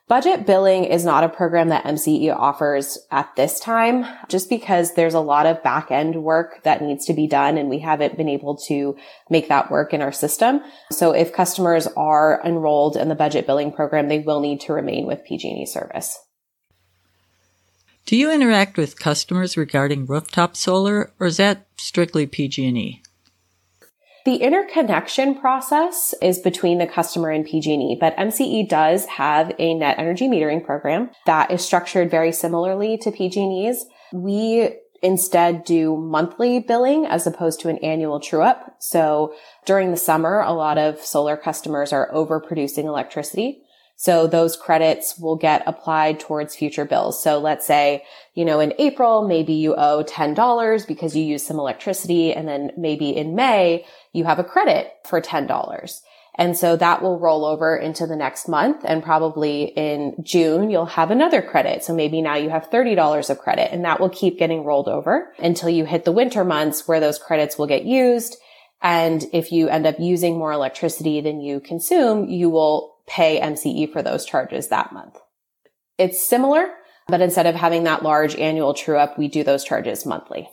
Budget 0.08 0.46
billing 0.46 0.84
is 0.84 1.04
not 1.04 1.24
a 1.24 1.30
program 1.30 1.70
that 1.70 1.84
MCE 1.84 2.32
offers 2.32 3.00
at 3.10 3.36
this 3.36 3.60
time, 3.60 4.06
just 4.30 4.50
because 4.50 4.94
there's 4.94 5.16
a 5.16 5.20
lot 5.20 5.48
of 5.48 5.64
back 5.64 5.90
end 5.90 6.22
work 6.22 6.62
that 6.62 6.84
needs 6.84 7.08
to 7.08 7.14
be 7.14 7.26
done 7.26 7.58
and 7.58 7.72
we 7.72 7.80
haven't 7.80 8.16
been 8.16 8.30
able 8.30 8.56
to 8.68 8.96
make 9.32 9.50
that 9.50 9.72
work 9.72 9.96
in 9.96 10.04
our 10.04 10.12
system. 10.12 10.62
So 10.92 11.12
if 11.12 11.34
customers 11.34 11.88
are 11.98 12.40
enrolled 12.46 12.98
in 12.98 13.10
the 13.10 13.16
budget 13.16 13.48
billing 13.48 13.72
program, 13.72 14.08
they 14.08 14.20
will 14.20 14.42
need 14.42 14.62
to 14.62 14.74
remain 14.74 15.08
with 15.08 15.26
PG&E 15.26 15.66
service. 15.66 16.20
Do 18.06 18.16
you 18.16 18.32
interact 18.32 18.78
with 18.78 19.00
customers 19.00 19.58
regarding 19.58 20.06
rooftop 20.06 20.56
solar 20.56 21.12
or 21.20 21.26
is 21.26 21.38
that 21.38 21.66
strictly 21.78 22.28
PG&E? 22.28 23.02
The 24.25 24.38
interconnection 24.38 25.36
process 25.36 26.15
is 26.20 26.39
between 26.39 26.79
the 26.79 26.88
customer 26.88 27.29
and 27.29 27.46
PG&E, 27.46 27.98
but 28.00 28.17
MCE 28.17 28.67
does 28.67 29.05
have 29.05 29.53
a 29.60 29.75
net 29.75 30.00
energy 30.00 30.27
metering 30.27 30.65
program 30.65 31.12
that 31.27 31.51
is 31.51 31.63
structured 31.63 32.10
very 32.10 32.32
similarly 32.32 32.98
to 32.98 33.12
PG&E's. 33.12 33.86
We 34.12 34.77
instead 35.03 35.63
do 35.63 35.96
monthly 35.96 36.60
billing 36.60 37.05
as 37.05 37.27
opposed 37.27 37.60
to 37.60 37.70
an 37.70 37.77
annual 37.79 38.20
true 38.20 38.41
up. 38.41 38.75
So 38.79 39.36
during 39.63 39.91
the 39.91 39.98
summer, 39.98 40.39
a 40.39 40.53
lot 40.53 40.79
of 40.79 41.00
solar 41.01 41.38
customers 41.38 41.94
are 41.94 42.12
overproducing 42.12 42.86
electricity. 42.86 43.62
So 43.98 44.27
those 44.27 44.58
credits 44.58 45.17
will 45.17 45.38
get 45.38 45.63
applied 45.65 46.20
towards 46.20 46.55
future 46.55 46.84
bills. 46.84 47.24
So 47.24 47.39
let's 47.39 47.65
say, 47.65 48.03
you 48.34 48.44
know, 48.44 48.60
in 48.60 48.74
April, 48.77 49.25
maybe 49.25 49.53
you 49.53 49.74
owe 49.75 50.03
$10 50.03 50.88
because 50.88 51.15
you 51.15 51.24
use 51.24 51.46
some 51.46 51.60
electricity. 51.60 52.34
And 52.34 52.46
then 52.46 52.72
maybe 52.77 53.15
in 53.15 53.36
May, 53.36 53.86
you 54.16 54.24
have 54.24 54.40
a 54.40 54.44
credit 54.44 54.92
for 55.06 55.22
$10. 55.22 56.02
And 56.38 56.58
so 56.58 56.76
that 56.76 57.02
will 57.02 57.18
roll 57.18 57.46
over 57.46 57.78
into 57.78 58.06
the 58.06 58.16
next 58.16 58.48
month. 58.48 58.82
And 58.84 59.02
probably 59.02 59.64
in 59.64 60.16
June, 60.22 60.70
you'll 60.70 60.86
have 60.86 61.12
another 61.12 61.42
credit. 61.42 61.84
So 61.84 61.96
maybe 61.96 62.22
now 62.22 62.36
you 62.36 62.50
have 62.50 62.70
$30 62.70 63.30
of 63.30 63.40
credit 63.40 63.72
and 63.72 63.86
that 63.86 64.00
will 64.00 64.10
keep 64.10 64.38
getting 64.38 64.66
rolled 64.66 64.90
over 64.90 65.34
until 65.40 65.70
you 65.70 65.86
hit 65.86 66.04
the 66.04 66.12
winter 66.12 66.44
months 66.44 66.88
where 66.88 67.00
those 67.00 67.20
credits 67.20 67.58
will 67.58 67.68
get 67.68 67.86
used. 67.86 68.36
And 68.82 69.26
if 69.32 69.52
you 69.52 69.70
end 69.70 69.88
up 69.88 70.00
using 70.00 70.38
more 70.38 70.52
electricity 70.52 71.22
than 71.22 71.40
you 71.40 71.62
consume, 71.62 72.30
you 72.30 72.50
will 72.50 72.96
pay 73.08 73.40
MCE 73.40 73.94
for 73.94 74.02
those 74.02 74.26
charges 74.26 74.68
that 74.68 74.92
month. 74.92 75.18
It's 75.98 76.28
similar, 76.28 76.68
but 77.08 77.22
instead 77.22 77.46
of 77.46 77.56
having 77.56 77.84
that 77.84 78.04
large 78.04 78.36
annual 78.36 78.74
true 78.74 78.98
up, 78.98 79.18
we 79.18 79.30
do 79.30 79.44
those 79.44 79.64
charges 79.64 80.06
monthly. 80.06 80.50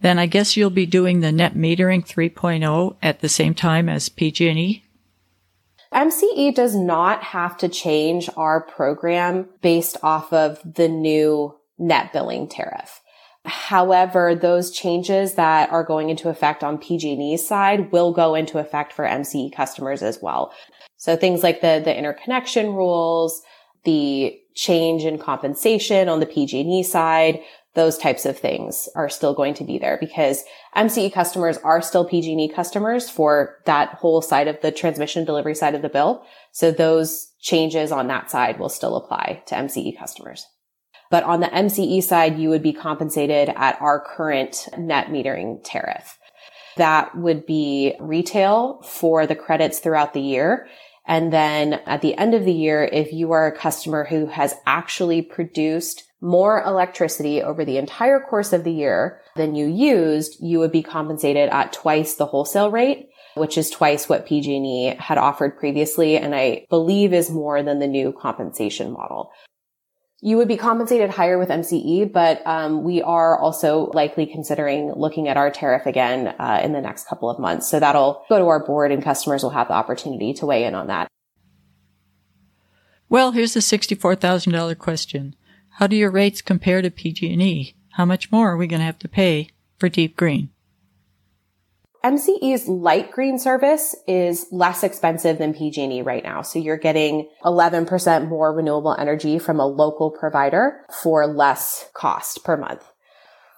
Then 0.00 0.18
I 0.18 0.26
guess 0.26 0.56
you'll 0.56 0.70
be 0.70 0.86
doing 0.86 1.20
the 1.20 1.32
net 1.32 1.54
metering 1.54 2.06
3.0 2.06 2.96
at 3.02 3.20
the 3.20 3.28
same 3.28 3.54
time 3.54 3.88
as 3.88 4.08
PG&E? 4.08 4.84
MCE 5.92 6.54
does 6.54 6.74
not 6.74 7.22
have 7.22 7.56
to 7.58 7.68
change 7.68 8.30
our 8.36 8.60
program 8.60 9.48
based 9.60 9.96
off 10.02 10.32
of 10.32 10.60
the 10.64 10.88
new 10.88 11.56
net 11.78 12.12
billing 12.12 12.48
tariff. 12.48 13.00
However, 13.44 14.34
those 14.34 14.70
changes 14.70 15.34
that 15.34 15.70
are 15.70 15.82
going 15.82 16.10
into 16.10 16.28
effect 16.28 16.62
on 16.62 16.78
PG&E's 16.78 17.46
side 17.46 17.90
will 17.90 18.12
go 18.12 18.34
into 18.34 18.58
effect 18.58 18.92
for 18.92 19.04
MCE 19.04 19.54
customers 19.54 20.02
as 20.02 20.20
well. 20.22 20.52
So 20.96 21.16
things 21.16 21.42
like 21.42 21.60
the, 21.60 21.80
the 21.82 21.96
interconnection 21.96 22.74
rules, 22.74 23.42
the 23.84 24.38
change 24.54 25.04
in 25.04 25.18
compensation 25.18 26.08
on 26.08 26.20
the 26.20 26.26
PG&E 26.26 26.82
side, 26.82 27.40
those 27.74 27.96
types 27.96 28.26
of 28.26 28.38
things 28.38 28.88
are 28.96 29.08
still 29.08 29.34
going 29.34 29.54
to 29.54 29.64
be 29.64 29.78
there 29.78 29.96
because 30.00 30.42
MCE 30.76 31.12
customers 31.12 31.56
are 31.58 31.80
still 31.80 32.04
PG&E 32.04 32.48
customers 32.48 33.08
for 33.08 33.58
that 33.66 33.94
whole 33.94 34.20
side 34.22 34.48
of 34.48 34.60
the 34.60 34.72
transmission 34.72 35.24
delivery 35.24 35.54
side 35.54 35.74
of 35.74 35.82
the 35.82 35.88
bill. 35.88 36.24
So 36.50 36.72
those 36.72 37.32
changes 37.40 37.92
on 37.92 38.08
that 38.08 38.30
side 38.30 38.58
will 38.58 38.68
still 38.68 38.96
apply 38.96 39.42
to 39.46 39.54
MCE 39.54 39.96
customers. 39.98 40.46
But 41.10 41.24
on 41.24 41.40
the 41.40 41.46
MCE 41.46 42.02
side, 42.02 42.38
you 42.38 42.48
would 42.50 42.62
be 42.62 42.72
compensated 42.72 43.52
at 43.56 43.80
our 43.80 44.00
current 44.00 44.68
net 44.76 45.08
metering 45.08 45.60
tariff. 45.64 46.18
That 46.76 47.16
would 47.16 47.46
be 47.46 47.94
retail 48.00 48.82
for 48.82 49.26
the 49.26 49.34
credits 49.34 49.80
throughout 49.80 50.14
the 50.14 50.20
year. 50.20 50.68
And 51.06 51.32
then 51.32 51.74
at 51.86 52.02
the 52.02 52.14
end 52.16 52.34
of 52.34 52.44
the 52.44 52.52
year, 52.52 52.84
if 52.84 53.12
you 53.12 53.32
are 53.32 53.46
a 53.46 53.56
customer 53.56 54.04
who 54.04 54.26
has 54.26 54.54
actually 54.66 55.22
produced 55.22 56.04
more 56.20 56.62
electricity 56.62 57.42
over 57.42 57.64
the 57.64 57.78
entire 57.78 58.20
course 58.20 58.52
of 58.52 58.64
the 58.64 58.72
year 58.72 59.20
than 59.36 59.54
you 59.54 59.66
used, 59.66 60.36
you 60.40 60.58
would 60.58 60.72
be 60.72 60.82
compensated 60.82 61.48
at 61.48 61.72
twice 61.72 62.14
the 62.14 62.26
wholesale 62.26 62.70
rate, 62.70 63.08
which 63.34 63.56
is 63.56 63.70
twice 63.70 64.08
what 64.08 64.26
PG&E 64.26 64.96
had 64.98 65.18
offered 65.18 65.58
previously. 65.58 66.16
And 66.16 66.34
I 66.34 66.66
believe 66.68 67.12
is 67.12 67.30
more 67.30 67.62
than 67.62 67.78
the 67.78 67.86
new 67.86 68.12
compensation 68.12 68.92
model. 68.92 69.32
You 70.22 70.36
would 70.36 70.48
be 70.48 70.58
compensated 70.58 71.08
higher 71.08 71.38
with 71.38 71.48
MCE, 71.48 72.12
but 72.12 72.46
um, 72.46 72.84
we 72.84 73.00
are 73.00 73.38
also 73.38 73.90
likely 73.94 74.26
considering 74.26 74.92
looking 74.94 75.28
at 75.28 75.38
our 75.38 75.50
tariff 75.50 75.86
again 75.86 76.34
uh, 76.38 76.60
in 76.62 76.74
the 76.74 76.82
next 76.82 77.06
couple 77.06 77.30
of 77.30 77.38
months. 77.38 77.70
So 77.70 77.80
that'll 77.80 78.26
go 78.28 78.38
to 78.38 78.44
our 78.44 78.62
board, 78.62 78.92
and 78.92 79.02
customers 79.02 79.42
will 79.42 79.50
have 79.50 79.68
the 79.68 79.74
opportunity 79.74 80.34
to 80.34 80.44
weigh 80.44 80.64
in 80.64 80.74
on 80.74 80.88
that. 80.88 81.08
Well, 83.08 83.32
here's 83.32 83.54
the 83.54 83.62
sixty-four 83.62 84.16
thousand 84.16 84.52
dollar 84.52 84.74
question: 84.74 85.34
How 85.78 85.86
do 85.86 85.96
your 85.96 86.10
rates 86.10 86.42
compare 86.42 86.82
to 86.82 86.90
PG&E? 86.90 87.74
How 87.92 88.04
much 88.04 88.30
more 88.30 88.50
are 88.52 88.56
we 88.56 88.66
going 88.66 88.80
to 88.80 88.86
have 88.86 88.98
to 89.00 89.08
pay 89.08 89.50
for 89.78 89.88
Deep 89.88 90.16
Green? 90.16 90.50
MCE's 92.04 92.66
light 92.66 93.10
green 93.12 93.38
service 93.38 93.94
is 94.08 94.46
less 94.50 94.82
expensive 94.82 95.36
than 95.36 95.52
PG&E 95.52 96.00
right 96.00 96.24
now. 96.24 96.40
So 96.40 96.58
you're 96.58 96.78
getting 96.78 97.28
11% 97.44 98.28
more 98.28 98.54
renewable 98.54 98.96
energy 98.98 99.38
from 99.38 99.60
a 99.60 99.66
local 99.66 100.10
provider 100.10 100.80
for 101.02 101.26
less 101.26 101.90
cost 101.92 102.42
per 102.42 102.56
month. 102.56 102.84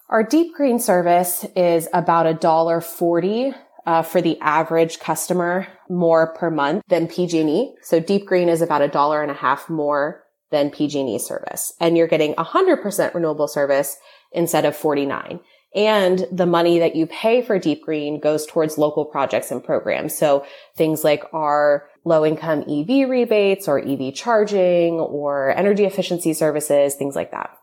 Our 0.09 0.25
deep 0.25 0.55
green 0.55 0.81
service 0.81 1.47
is 1.57 1.89
about 1.95 2.27
a 2.27 2.35
dollar 2.35 2.81
forty 2.81 3.55
uh, 3.87 4.03
for 4.03 4.21
the 4.21 4.39
average 4.41 4.99
customer 4.99 5.67
more 5.89 6.35
per 6.35 6.51
month 6.51 6.83
than 6.89 7.09
PG&E. 7.09 7.75
So 7.83 7.99
deep 7.99 8.27
green 8.27 8.49
is 8.49 8.61
about 8.61 8.83
a 8.83 8.89
dollar 8.89 9.23
and 9.23 9.31
a 9.31 9.35
half 9.35 9.71
more 9.71 10.22
than 10.53 10.71
PG&E 10.71 11.19
service, 11.19 11.73
and 11.81 11.97
you're 11.97 12.07
getting 12.07 12.35
100% 12.35 13.15
renewable 13.15 13.49
service 13.49 13.97
instead 14.31 14.65
of 14.65 14.77
49. 14.77 15.41
And 15.75 16.27
the 16.31 16.47
money 16.47 16.79
that 16.81 16.95
you 16.95 17.07
pay 17.07 17.41
for 17.41 17.59
Deep 17.59 17.83
Green 17.83 18.21
goes 18.21 18.47
towards 18.47 18.77
local 18.77 19.05
projects 19.07 19.51
and 19.51 19.65
programs. 19.65 20.17
So 20.17 20.45
things 20.77 21.03
like 21.03 21.25
our 21.33 21.89
low 22.05 22.27
income 22.27 22.65
EV 22.69 23.09
rebates 23.09 23.69
or 23.69 23.79
EV 23.79 24.15
charging 24.15 24.95
or 24.95 25.57
energy 25.57 25.85
efficiency 25.85 26.35
services, 26.35 26.95
things 26.95 27.17
like 27.17 27.31
that. 27.31 27.57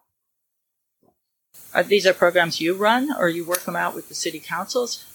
Are 1.74 1.84
these 1.84 2.08
are 2.08 2.14
programs 2.14 2.60
you 2.60 2.76
run 2.76 3.14
or 3.18 3.30
you 3.30 3.46
work 3.46 3.62
them 3.62 3.76
out 3.76 3.94
with 3.94 4.10
the 4.10 4.16
city 4.16 4.40
councils? 4.40 5.06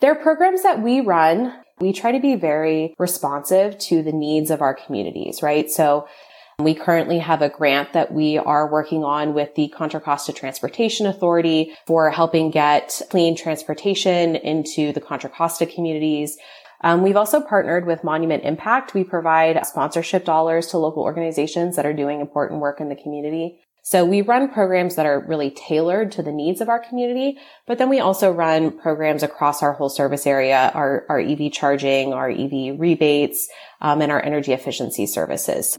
They're 0.00 0.14
programs 0.14 0.62
that 0.62 0.80
we 0.80 1.00
run. 1.00 1.52
We 1.80 1.92
try 1.92 2.12
to 2.12 2.20
be 2.20 2.36
very 2.36 2.94
responsive 2.98 3.76
to 3.78 4.02
the 4.02 4.12
needs 4.12 4.50
of 4.50 4.62
our 4.62 4.74
communities, 4.74 5.42
right? 5.42 5.68
So 5.68 6.06
we 6.64 6.74
currently 6.74 7.18
have 7.18 7.42
a 7.42 7.48
grant 7.48 7.92
that 7.92 8.12
we 8.12 8.38
are 8.38 8.70
working 8.70 9.04
on 9.04 9.34
with 9.34 9.54
the 9.54 9.68
Contra 9.68 10.00
Costa 10.00 10.32
Transportation 10.32 11.06
Authority 11.06 11.74
for 11.86 12.10
helping 12.10 12.50
get 12.50 13.00
clean 13.10 13.36
transportation 13.36 14.36
into 14.36 14.92
the 14.92 15.00
Contra 15.00 15.30
Costa 15.30 15.66
communities. 15.66 16.36
Um, 16.82 17.02
we've 17.02 17.16
also 17.16 17.40
partnered 17.40 17.86
with 17.86 18.04
Monument 18.04 18.44
Impact. 18.44 18.94
We 18.94 19.04
provide 19.04 19.66
sponsorship 19.66 20.24
dollars 20.24 20.68
to 20.68 20.78
local 20.78 21.02
organizations 21.02 21.76
that 21.76 21.86
are 21.86 21.92
doing 21.92 22.20
important 22.20 22.60
work 22.60 22.80
in 22.80 22.88
the 22.88 22.96
community. 22.96 23.60
So 23.82 24.04
we 24.04 24.22
run 24.22 24.52
programs 24.52 24.96
that 24.96 25.06
are 25.06 25.20
really 25.20 25.50
tailored 25.50 26.12
to 26.12 26.22
the 26.22 26.32
needs 26.32 26.60
of 26.60 26.68
our 26.68 26.78
community, 26.78 27.38
but 27.66 27.78
then 27.78 27.88
we 27.88 27.98
also 27.98 28.30
run 28.30 28.78
programs 28.78 29.22
across 29.22 29.62
our 29.62 29.72
whole 29.72 29.88
service 29.88 30.26
area, 30.26 30.70
our, 30.74 31.06
our 31.08 31.18
EV 31.18 31.50
charging, 31.52 32.12
our 32.12 32.30
EV 32.30 32.78
rebates, 32.78 33.48
um, 33.80 34.02
and 34.02 34.12
our 34.12 34.22
energy 34.22 34.52
efficiency 34.52 35.06
services. 35.06 35.78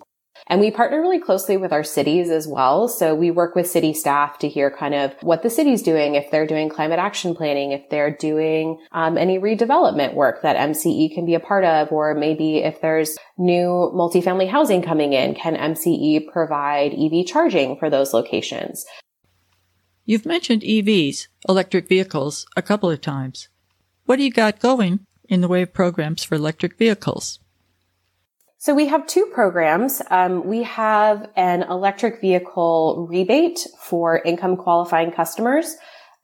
And 0.51 0.59
we 0.59 0.69
partner 0.69 0.99
really 0.99 1.21
closely 1.21 1.55
with 1.55 1.71
our 1.71 1.81
cities 1.83 2.29
as 2.29 2.45
well. 2.45 2.89
So 2.89 3.15
we 3.15 3.31
work 3.31 3.55
with 3.55 3.69
city 3.69 3.93
staff 3.93 4.37
to 4.39 4.49
hear 4.49 4.69
kind 4.69 4.93
of 4.93 5.13
what 5.21 5.43
the 5.43 5.49
city's 5.49 5.81
doing, 5.81 6.15
if 6.15 6.29
they're 6.29 6.45
doing 6.45 6.67
climate 6.67 6.99
action 6.99 7.33
planning, 7.33 7.71
if 7.71 7.89
they're 7.89 8.11
doing 8.11 8.77
um, 8.91 9.17
any 9.17 9.39
redevelopment 9.39 10.13
work 10.13 10.41
that 10.41 10.57
MCE 10.57 11.15
can 11.15 11.25
be 11.25 11.35
a 11.35 11.39
part 11.39 11.63
of, 11.63 11.89
or 11.93 12.13
maybe 12.15 12.57
if 12.57 12.81
there's 12.81 13.17
new 13.37 13.93
multifamily 13.95 14.49
housing 14.49 14.81
coming 14.81 15.13
in, 15.13 15.35
can 15.35 15.55
MCE 15.55 16.29
provide 16.33 16.91
EV 16.93 17.25
charging 17.25 17.77
for 17.77 17.89
those 17.89 18.13
locations? 18.13 18.85
You've 20.03 20.25
mentioned 20.25 20.63
EVs, 20.63 21.29
electric 21.47 21.87
vehicles, 21.87 22.45
a 22.57 22.61
couple 22.61 22.89
of 22.89 22.99
times. 22.99 23.47
What 24.05 24.17
do 24.17 24.23
you 24.23 24.31
got 24.31 24.59
going 24.59 25.05
in 25.29 25.39
the 25.39 25.47
way 25.47 25.61
of 25.61 25.71
programs 25.71 26.25
for 26.25 26.35
electric 26.35 26.77
vehicles? 26.77 27.39
So 28.61 28.75
we 28.75 28.85
have 28.89 29.07
two 29.07 29.25
programs. 29.33 30.03
Um, 30.11 30.45
we 30.45 30.61
have 30.61 31.31
an 31.35 31.63
electric 31.63 32.21
vehicle 32.21 33.07
rebate 33.09 33.65
for 33.79 34.21
income 34.23 34.55
qualifying 34.55 35.11
customers. 35.11 35.77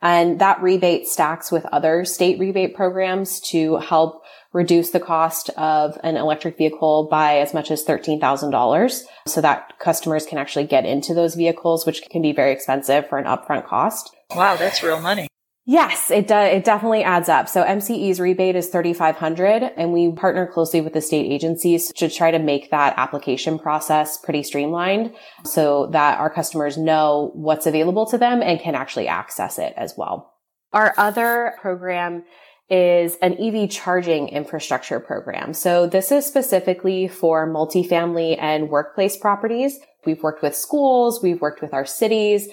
And 0.04 0.38
that 0.40 0.62
rebate 0.62 1.08
stacks 1.08 1.52
with 1.52 1.66
other 1.66 2.06
state 2.06 2.38
rebate 2.38 2.76
programs 2.76 3.40
to 3.50 3.78
help 3.78 4.22
reduce 4.54 4.92
the 4.92 5.00
cost 5.00 5.50
of 5.58 5.98
an 6.04 6.16
electric 6.16 6.60
vehicle 6.60 7.08
by 7.10 7.40
as 7.40 7.56
much 7.56 7.72
as 7.72 7.84
$13,000 7.84 9.02
so 9.26 9.42
that 9.42 9.74
customers 9.80 10.28
can 10.28 10.38
actually 10.38 10.66
get 10.66 10.86
into 10.86 11.16
those 11.16 11.34
vehicles, 11.34 11.88
which 11.88 12.04
can 12.04 12.22
be 12.22 12.34
very 12.34 12.52
expensive 12.52 13.10
for 13.10 13.18
an 13.18 13.26
upfront 13.26 13.66
cost. 13.66 14.16
Wow, 14.36 14.58
that's 14.58 14.84
real 14.84 15.02
money. 15.02 15.28
Yes, 15.70 16.10
it 16.12 16.28
does. 16.30 16.54
It 16.54 16.64
definitely 16.64 17.04
adds 17.04 17.28
up. 17.28 17.50
So 17.50 17.62
MCE's 17.62 18.22
rebate 18.22 18.56
is 18.56 18.68
3,500 18.68 19.74
and 19.76 19.92
we 19.92 20.10
partner 20.14 20.48
closely 20.48 20.80
with 20.80 20.94
the 20.94 21.02
state 21.02 21.30
agencies 21.30 21.92
to 21.98 22.10
try 22.10 22.32
to 22.32 22.40
make 22.40 22.72
that 22.72 22.94
application 22.96 23.60
process 23.60 24.16
pretty 24.16 24.44
streamlined 24.44 25.14
so 25.44 25.88
that 25.88 26.20
our 26.20 26.30
customers 26.30 26.78
know 26.78 27.32
what's 27.34 27.66
available 27.66 28.06
to 28.06 28.18
them 28.18 28.42
and 28.42 28.62
can 28.62 28.76
actually 28.76 29.10
access 29.10 29.60
it 29.60 29.74
as 29.76 29.94
well. 29.98 30.34
Our 30.72 30.94
other 30.98 31.58
program 31.60 32.24
is 32.70 33.18
an 33.22 33.34
EV 33.38 33.70
charging 33.70 34.30
infrastructure 34.30 35.02
program. 35.02 35.54
So 35.54 35.86
this 35.86 36.14
is 36.14 36.26
specifically 36.26 37.10
for 37.10 37.46
multifamily 37.46 38.42
and 38.42 38.70
workplace 38.70 39.18
properties. 39.18 39.80
We've 40.06 40.24
worked 40.24 40.42
with 40.42 40.56
schools. 40.56 41.22
We've 41.22 41.42
worked 41.42 41.62
with 41.62 41.74
our 41.74 41.86
cities. 41.86 42.48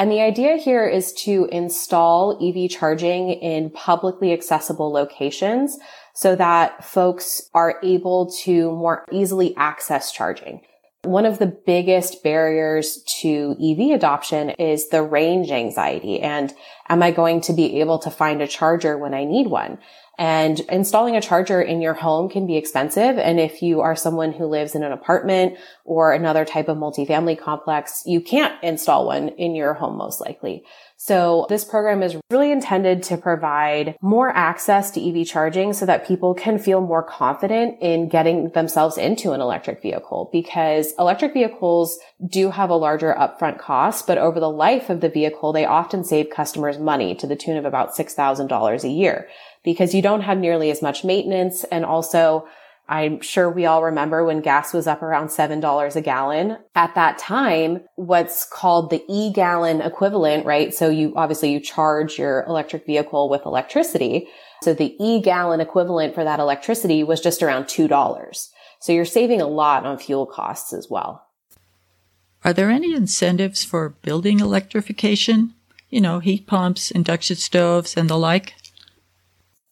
And 0.00 0.10
the 0.10 0.22
idea 0.22 0.56
here 0.56 0.88
is 0.88 1.12
to 1.24 1.46
install 1.52 2.38
EV 2.42 2.70
charging 2.70 3.32
in 3.32 3.68
publicly 3.68 4.32
accessible 4.32 4.90
locations 4.90 5.78
so 6.14 6.34
that 6.36 6.82
folks 6.82 7.42
are 7.52 7.78
able 7.82 8.32
to 8.44 8.72
more 8.72 9.04
easily 9.12 9.54
access 9.58 10.10
charging. 10.10 10.62
One 11.02 11.26
of 11.26 11.38
the 11.38 11.54
biggest 11.66 12.22
barriers 12.22 13.02
to 13.20 13.54
EV 13.62 13.94
adoption 13.94 14.48
is 14.48 14.88
the 14.88 15.02
range 15.02 15.50
anxiety. 15.50 16.20
And 16.20 16.54
am 16.88 17.02
I 17.02 17.10
going 17.10 17.42
to 17.42 17.52
be 17.52 17.80
able 17.80 17.98
to 17.98 18.10
find 18.10 18.40
a 18.40 18.48
charger 18.48 18.96
when 18.96 19.12
I 19.12 19.24
need 19.24 19.48
one? 19.48 19.76
And 20.20 20.60
installing 20.68 21.16
a 21.16 21.22
charger 21.22 21.62
in 21.62 21.80
your 21.80 21.94
home 21.94 22.28
can 22.28 22.46
be 22.46 22.58
expensive. 22.58 23.16
And 23.16 23.40
if 23.40 23.62
you 23.62 23.80
are 23.80 23.96
someone 23.96 24.32
who 24.32 24.44
lives 24.44 24.74
in 24.74 24.82
an 24.82 24.92
apartment 24.92 25.56
or 25.82 26.12
another 26.12 26.44
type 26.44 26.68
of 26.68 26.76
multifamily 26.76 27.40
complex, 27.40 28.02
you 28.04 28.20
can't 28.20 28.62
install 28.62 29.06
one 29.06 29.30
in 29.30 29.54
your 29.54 29.72
home 29.72 29.96
most 29.96 30.20
likely. 30.20 30.62
So 30.98 31.46
this 31.48 31.64
program 31.64 32.02
is 32.02 32.18
really 32.30 32.52
intended 32.52 33.02
to 33.04 33.16
provide 33.16 33.96
more 34.02 34.28
access 34.28 34.90
to 34.90 35.00
EV 35.00 35.26
charging 35.26 35.72
so 35.72 35.86
that 35.86 36.06
people 36.06 36.34
can 36.34 36.58
feel 36.58 36.82
more 36.82 37.02
confident 37.02 37.78
in 37.80 38.10
getting 38.10 38.50
themselves 38.50 38.98
into 38.98 39.32
an 39.32 39.40
electric 39.40 39.80
vehicle 39.80 40.28
because 40.30 40.92
electric 40.98 41.32
vehicles 41.32 41.98
do 42.28 42.50
have 42.50 42.68
a 42.68 42.76
larger 42.76 43.14
upfront 43.18 43.58
cost, 43.58 44.06
but 44.06 44.18
over 44.18 44.38
the 44.38 44.50
life 44.50 44.90
of 44.90 45.00
the 45.00 45.08
vehicle, 45.08 45.54
they 45.54 45.64
often 45.64 46.04
save 46.04 46.28
customers 46.28 46.78
money 46.78 47.14
to 47.14 47.26
the 47.26 47.36
tune 47.36 47.56
of 47.56 47.64
about 47.64 47.96
$6,000 47.96 48.84
a 48.84 48.88
year 48.90 49.26
because 49.62 49.94
you 49.94 50.02
don't 50.02 50.22
have 50.22 50.38
nearly 50.38 50.70
as 50.70 50.82
much 50.82 51.04
maintenance 51.04 51.64
and 51.64 51.84
also 51.84 52.46
I'm 52.90 53.20
sure 53.20 53.48
we 53.48 53.66
all 53.66 53.84
remember 53.84 54.24
when 54.24 54.40
gas 54.40 54.74
was 54.74 54.88
up 54.88 55.00
around 55.00 55.28
$7 55.28 55.96
a 55.96 56.00
gallon. 56.00 56.58
At 56.74 56.96
that 56.96 57.18
time, 57.18 57.84
what's 57.94 58.44
called 58.44 58.90
the 58.90 59.04
e-gallon 59.08 59.80
equivalent, 59.80 60.44
right? 60.44 60.74
So 60.74 60.90
you 60.90 61.12
obviously 61.14 61.52
you 61.52 61.60
charge 61.60 62.18
your 62.18 62.44
electric 62.48 62.86
vehicle 62.86 63.28
with 63.28 63.46
electricity. 63.46 64.26
So 64.64 64.74
the 64.74 64.96
e-gallon 64.98 65.60
equivalent 65.60 66.16
for 66.16 66.24
that 66.24 66.40
electricity 66.40 67.04
was 67.04 67.20
just 67.20 67.44
around 67.44 67.66
$2. 67.66 68.48
So 68.80 68.92
you're 68.92 69.04
saving 69.04 69.40
a 69.40 69.46
lot 69.46 69.86
on 69.86 69.96
fuel 69.96 70.26
costs 70.26 70.72
as 70.72 70.90
well. 70.90 71.28
Are 72.44 72.52
there 72.52 72.70
any 72.70 72.92
incentives 72.92 73.62
for 73.62 73.90
building 73.90 74.40
electrification? 74.40 75.54
You 75.90 76.00
know, 76.00 76.18
heat 76.18 76.48
pumps, 76.48 76.90
induction 76.90 77.36
stoves, 77.36 77.96
and 77.96 78.10
the 78.10 78.18
like? 78.18 78.54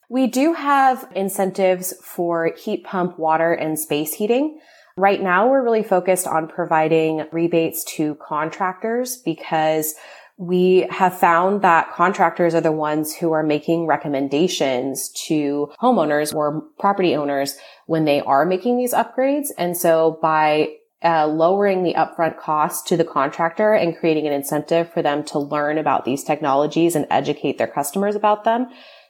We 0.09 0.25
do 0.25 0.53
have 0.53 1.07
incentives 1.15 1.93
for 2.01 2.51
heat 2.57 2.83
pump 2.83 3.19
water 3.19 3.53
and 3.53 3.79
space 3.79 4.13
heating. 4.13 4.59
Right 4.97 5.21
now, 5.21 5.47
we're 5.47 5.63
really 5.63 5.83
focused 5.83 6.25
on 6.25 6.47
providing 6.47 7.27
rebates 7.31 7.83
to 7.95 8.15
contractors 8.15 9.17
because 9.17 9.93
we 10.37 10.87
have 10.89 11.19
found 11.19 11.61
that 11.61 11.91
contractors 11.91 12.55
are 12.55 12.61
the 12.61 12.71
ones 12.71 13.13
who 13.13 13.33
are 13.33 13.43
making 13.43 13.85
recommendations 13.85 15.09
to 15.27 15.71
homeowners 15.79 16.33
or 16.33 16.61
property 16.79 17.15
owners 17.15 17.57
when 17.85 18.05
they 18.05 18.21
are 18.21 18.45
making 18.45 18.77
these 18.77 18.93
upgrades. 18.93 19.47
And 19.57 19.77
so 19.77 20.17
by 20.21 20.69
uh, 21.03 21.27
lowering 21.27 21.83
the 21.83 21.93
upfront 21.93 22.37
cost 22.39 22.87
to 22.87 22.97
the 22.97 23.05
contractor 23.05 23.73
and 23.73 23.95
creating 23.95 24.27
an 24.27 24.33
incentive 24.33 24.91
for 24.91 25.01
them 25.01 25.23
to 25.25 25.39
learn 25.39 25.77
about 25.77 26.03
these 26.03 26.23
technologies 26.23 26.95
and 26.95 27.05
educate 27.09 27.57
their 27.57 27.67
customers 27.67 28.15
about 28.15 28.43
them, 28.43 28.67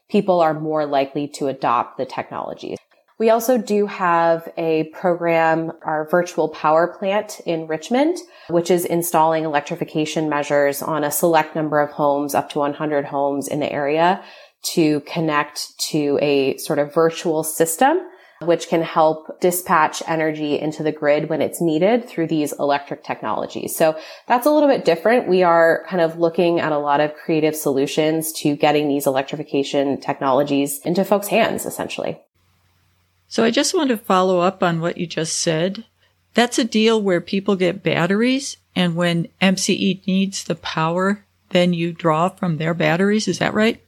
people 0.09 0.41
are 0.41 0.53
more 0.53 0.85
likely 0.85 1.27
to 1.27 1.47
adopt 1.47 1.97
the 1.97 2.05
technologies. 2.05 2.77
We 3.19 3.29
also 3.29 3.57
do 3.57 3.85
have 3.85 4.47
a 4.57 4.85
program, 4.93 5.73
our 5.83 6.07
virtual 6.09 6.47
power 6.47 6.87
plant 6.87 7.41
in 7.45 7.67
Richmond, 7.67 8.17
which 8.47 8.71
is 8.71 8.85
installing 8.85 9.43
electrification 9.43 10.29
measures 10.29 10.81
on 10.81 11.03
a 11.03 11.11
select 11.11 11.53
number 11.53 11.81
of 11.81 11.91
homes, 11.91 12.33
up 12.33 12.49
to 12.51 12.59
100 12.59 13.05
homes 13.05 13.49
in 13.49 13.59
the 13.59 13.71
area 13.71 14.23
to 14.61 15.01
connect 15.01 15.77
to 15.79 16.17
a 16.21 16.57
sort 16.57 16.79
of 16.79 16.93
virtual 16.93 17.43
system 17.43 17.99
which 18.41 18.67
can 18.67 18.81
help 18.81 19.39
dispatch 19.41 20.01
energy 20.07 20.59
into 20.59 20.83
the 20.83 20.91
grid 20.91 21.29
when 21.29 21.41
it's 21.41 21.61
needed 21.61 22.07
through 22.07 22.27
these 22.27 22.53
electric 22.53 23.03
technologies. 23.03 23.75
So 23.75 23.97
that's 24.27 24.45
a 24.45 24.51
little 24.51 24.69
bit 24.69 24.85
different. 24.85 25.27
We 25.27 25.43
are 25.43 25.85
kind 25.87 26.01
of 26.01 26.17
looking 26.17 26.59
at 26.59 26.71
a 26.71 26.77
lot 26.77 27.01
of 27.01 27.13
creative 27.15 27.55
solutions 27.55 28.31
to 28.33 28.55
getting 28.55 28.87
these 28.87 29.07
electrification 29.07 29.99
technologies 29.99 30.79
into 30.85 31.03
folks' 31.03 31.27
hands, 31.27 31.65
essentially. 31.65 32.19
So 33.27 33.43
I 33.43 33.51
just 33.51 33.75
want 33.75 33.89
to 33.89 33.97
follow 33.97 34.39
up 34.39 34.63
on 34.63 34.79
what 34.79 34.97
you 34.97 35.05
just 35.05 35.39
said. 35.39 35.85
That's 36.33 36.57
a 36.57 36.63
deal 36.63 37.01
where 37.01 37.21
people 37.21 37.55
get 37.55 37.83
batteries 37.83 38.57
and 38.75 38.95
when 38.95 39.27
MCE 39.41 40.07
needs 40.07 40.43
the 40.43 40.55
power, 40.55 41.25
then 41.49 41.73
you 41.73 41.91
draw 41.91 42.29
from 42.29 42.57
their 42.57 42.73
batteries. 42.73 43.27
Is 43.27 43.39
that 43.39 43.53
right? 43.53 43.81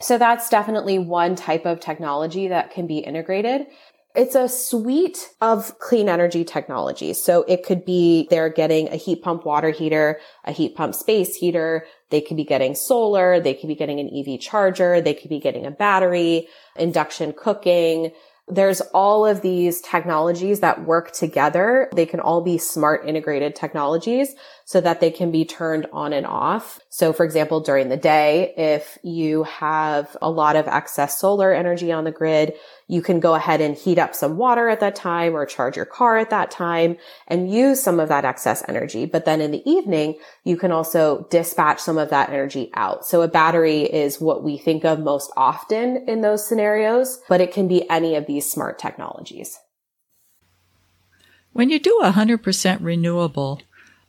So 0.00 0.18
that's 0.18 0.48
definitely 0.48 0.98
one 0.98 1.36
type 1.36 1.66
of 1.66 1.80
technology 1.80 2.48
that 2.48 2.72
can 2.72 2.86
be 2.86 2.98
integrated. 2.98 3.66
It's 4.14 4.34
a 4.34 4.48
suite 4.48 5.30
of 5.40 5.78
clean 5.78 6.08
energy 6.08 6.44
technology. 6.44 7.12
So 7.12 7.44
it 7.46 7.64
could 7.64 7.84
be 7.84 8.26
they're 8.28 8.48
getting 8.48 8.88
a 8.88 8.96
heat 8.96 9.22
pump 9.22 9.44
water 9.44 9.70
heater, 9.70 10.18
a 10.44 10.52
heat 10.52 10.74
pump 10.74 10.96
space 10.96 11.36
heater. 11.36 11.86
They 12.08 12.20
could 12.20 12.36
be 12.36 12.44
getting 12.44 12.74
solar. 12.74 13.38
They 13.38 13.54
could 13.54 13.68
be 13.68 13.76
getting 13.76 14.00
an 14.00 14.10
EV 14.12 14.40
charger. 14.40 15.00
They 15.00 15.14
could 15.14 15.28
be 15.30 15.38
getting 15.38 15.64
a 15.64 15.70
battery, 15.70 16.48
induction 16.76 17.32
cooking, 17.32 18.10
there's 18.50 18.80
all 18.92 19.24
of 19.24 19.42
these 19.42 19.80
technologies 19.80 20.60
that 20.60 20.84
work 20.84 21.12
together. 21.12 21.88
They 21.94 22.06
can 22.06 22.20
all 22.20 22.42
be 22.42 22.58
smart 22.58 23.06
integrated 23.06 23.54
technologies 23.54 24.34
so 24.70 24.80
that 24.80 25.00
they 25.00 25.10
can 25.10 25.32
be 25.32 25.44
turned 25.44 25.84
on 25.92 26.12
and 26.12 26.24
off. 26.24 26.78
So 26.90 27.12
for 27.12 27.24
example, 27.24 27.58
during 27.58 27.88
the 27.88 27.96
day, 27.96 28.54
if 28.56 28.98
you 29.02 29.42
have 29.42 30.16
a 30.22 30.30
lot 30.30 30.54
of 30.54 30.68
excess 30.68 31.18
solar 31.18 31.52
energy 31.52 31.90
on 31.90 32.04
the 32.04 32.12
grid, 32.12 32.54
you 32.86 33.02
can 33.02 33.18
go 33.18 33.34
ahead 33.34 33.60
and 33.60 33.76
heat 33.76 33.98
up 33.98 34.14
some 34.14 34.36
water 34.36 34.68
at 34.68 34.78
that 34.78 34.94
time 34.94 35.34
or 35.34 35.44
charge 35.44 35.74
your 35.74 35.86
car 35.86 36.18
at 36.18 36.30
that 36.30 36.52
time 36.52 36.98
and 37.26 37.52
use 37.52 37.82
some 37.82 37.98
of 37.98 38.10
that 38.10 38.24
excess 38.24 38.62
energy. 38.68 39.06
But 39.06 39.24
then 39.24 39.40
in 39.40 39.50
the 39.50 39.68
evening, 39.68 40.20
you 40.44 40.56
can 40.56 40.70
also 40.70 41.26
dispatch 41.30 41.80
some 41.80 41.98
of 41.98 42.10
that 42.10 42.30
energy 42.30 42.70
out. 42.74 43.04
So 43.04 43.22
a 43.22 43.28
battery 43.28 43.82
is 43.82 44.20
what 44.20 44.44
we 44.44 44.56
think 44.56 44.84
of 44.84 45.00
most 45.00 45.32
often 45.36 46.04
in 46.08 46.20
those 46.20 46.46
scenarios, 46.46 47.20
but 47.28 47.40
it 47.40 47.52
can 47.52 47.66
be 47.66 47.90
any 47.90 48.14
of 48.14 48.26
these 48.26 48.48
smart 48.48 48.78
technologies. 48.78 49.58
When 51.52 51.70
you 51.70 51.80
do 51.80 51.98
100% 52.04 52.78
renewable, 52.80 53.60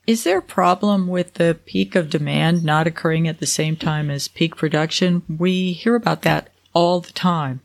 is 0.08 0.24
there 0.24 0.40
a 0.40 0.44
problem 0.44 1.08
with 1.08 1.36
the 1.36 1.58
peak 1.66 1.96
of 1.96 2.10
demand 2.10 2.64
not 2.64 2.88
occurring 2.88 3.28
at 3.28 3.40
the 3.40 3.46
same 3.46 3.76
time 3.76 4.10
as 4.10 4.28
peak 4.28 4.56
production? 4.56 5.24
We 5.28 5.74
hear 5.74 5.96
about 5.96 6.24
that 6.24 6.50
all 6.74 7.02
the 7.02 7.14
time 7.14 7.62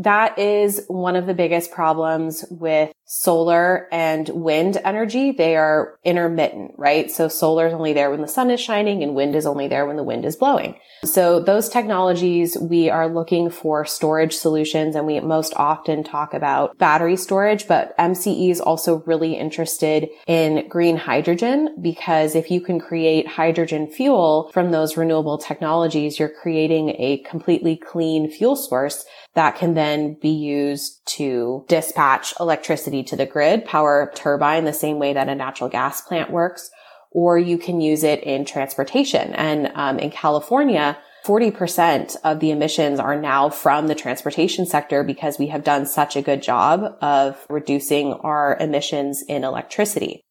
that 0.00 0.38
is 0.38 0.84
one 0.88 1.14
of 1.14 1.26
the 1.26 1.34
biggest 1.34 1.70
problems 1.72 2.44
with 2.50 2.90
solar 3.12 3.88
and 3.90 4.28
wind 4.28 4.80
energy. 4.84 5.32
They 5.32 5.56
are 5.56 5.98
intermittent, 6.04 6.74
right? 6.78 7.10
So 7.10 7.26
solar 7.26 7.66
is 7.66 7.74
only 7.74 7.92
there 7.92 8.08
when 8.08 8.22
the 8.22 8.28
sun 8.28 8.52
is 8.52 8.60
shining 8.60 9.02
and 9.02 9.16
wind 9.16 9.34
is 9.34 9.46
only 9.46 9.66
there 9.66 9.84
when 9.84 9.96
the 9.96 10.04
wind 10.04 10.24
is 10.24 10.36
blowing. 10.36 10.76
So 11.04 11.40
those 11.40 11.68
technologies, 11.68 12.56
we 12.56 12.88
are 12.88 13.08
looking 13.08 13.50
for 13.50 13.84
storage 13.84 14.34
solutions 14.34 14.94
and 14.94 15.06
we 15.06 15.18
most 15.18 15.52
often 15.56 16.04
talk 16.04 16.34
about 16.34 16.78
battery 16.78 17.16
storage, 17.16 17.66
but 17.66 17.98
MCE 17.98 18.48
is 18.48 18.60
also 18.60 19.02
really 19.06 19.34
interested 19.34 20.08
in 20.28 20.68
green 20.68 20.96
hydrogen 20.96 21.74
because 21.82 22.36
if 22.36 22.48
you 22.48 22.60
can 22.60 22.78
create 22.78 23.26
hydrogen 23.26 23.88
fuel 23.88 24.52
from 24.52 24.70
those 24.70 24.96
renewable 24.96 25.36
technologies, 25.36 26.20
you're 26.20 26.28
creating 26.28 26.90
a 26.90 27.24
completely 27.28 27.76
clean 27.76 28.30
fuel 28.30 28.54
source 28.54 29.04
that 29.34 29.56
can 29.56 29.74
then 29.74 30.14
be 30.20 30.30
used 30.30 31.00
to 31.06 31.64
dispatch 31.68 32.34
electricity 32.40 32.99
to 33.04 33.16
the 33.16 33.26
grid, 33.26 33.64
power 33.64 34.10
turbine 34.14 34.64
the 34.64 34.72
same 34.72 34.98
way 34.98 35.12
that 35.12 35.28
a 35.28 35.34
natural 35.34 35.70
gas 35.70 36.00
plant 36.00 36.30
works, 36.30 36.70
or 37.10 37.38
you 37.38 37.58
can 37.58 37.80
use 37.80 38.04
it 38.04 38.22
in 38.22 38.44
transportation. 38.44 39.34
And 39.34 39.70
um, 39.74 39.98
in 39.98 40.10
California, 40.10 40.98
40% 41.24 42.16
of 42.24 42.40
the 42.40 42.50
emissions 42.50 42.98
are 42.98 43.20
now 43.20 43.50
from 43.50 43.88
the 43.88 43.94
transportation 43.94 44.64
sector 44.64 45.04
because 45.04 45.38
we 45.38 45.48
have 45.48 45.64
done 45.64 45.86
such 45.86 46.16
a 46.16 46.22
good 46.22 46.42
job 46.42 46.96
of 47.02 47.44
reducing 47.48 48.14
our 48.14 48.56
emissions 48.58 49.22
in 49.28 49.44
electricity. 49.44 50.22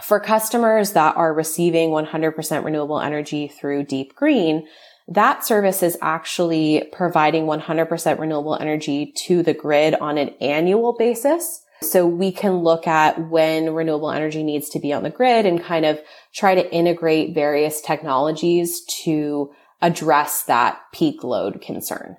For 0.00 0.18
customers 0.18 0.92
that 0.92 1.16
are 1.16 1.32
receiving 1.32 1.90
100% 1.90 2.64
renewable 2.64 2.98
energy 2.98 3.46
through 3.46 3.84
Deep 3.84 4.16
Green, 4.16 4.66
that 5.08 5.44
service 5.44 5.82
is 5.82 5.98
actually 6.00 6.88
providing 6.92 7.44
100% 7.44 8.18
renewable 8.18 8.56
energy 8.56 9.12
to 9.18 9.42
the 9.42 9.54
grid 9.54 9.94
on 9.94 10.18
an 10.18 10.30
annual 10.40 10.96
basis. 10.96 11.62
So 11.82 12.06
we 12.06 12.32
can 12.32 12.58
look 12.58 12.86
at 12.86 13.28
when 13.28 13.74
renewable 13.74 14.10
energy 14.10 14.42
needs 14.42 14.68
to 14.70 14.78
be 14.78 14.92
on 14.92 15.02
the 15.02 15.10
grid 15.10 15.46
and 15.46 15.62
kind 15.62 15.84
of 15.84 16.00
try 16.32 16.54
to 16.54 16.72
integrate 16.72 17.34
various 17.34 17.80
technologies 17.80 18.82
to 19.04 19.52
address 19.80 20.44
that 20.44 20.80
peak 20.92 21.24
load 21.24 21.60
concern. 21.60 22.16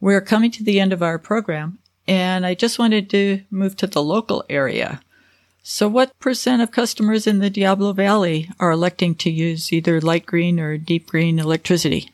We're 0.00 0.20
coming 0.20 0.50
to 0.52 0.64
the 0.64 0.80
end 0.80 0.92
of 0.92 1.02
our 1.02 1.18
program, 1.18 1.78
and 2.06 2.44
I 2.44 2.54
just 2.54 2.78
wanted 2.78 3.08
to 3.10 3.42
move 3.50 3.76
to 3.76 3.86
the 3.86 4.02
local 4.02 4.44
area. 4.50 5.00
So, 5.62 5.88
what 5.88 6.16
percent 6.20 6.62
of 6.62 6.70
customers 6.70 7.26
in 7.26 7.40
the 7.40 7.50
Diablo 7.50 7.92
Valley 7.92 8.50
are 8.60 8.70
electing 8.70 9.14
to 9.16 9.30
use 9.30 9.72
either 9.72 10.00
light 10.00 10.26
green 10.26 10.60
or 10.60 10.78
deep 10.78 11.08
green 11.08 11.38
electricity? 11.38 12.10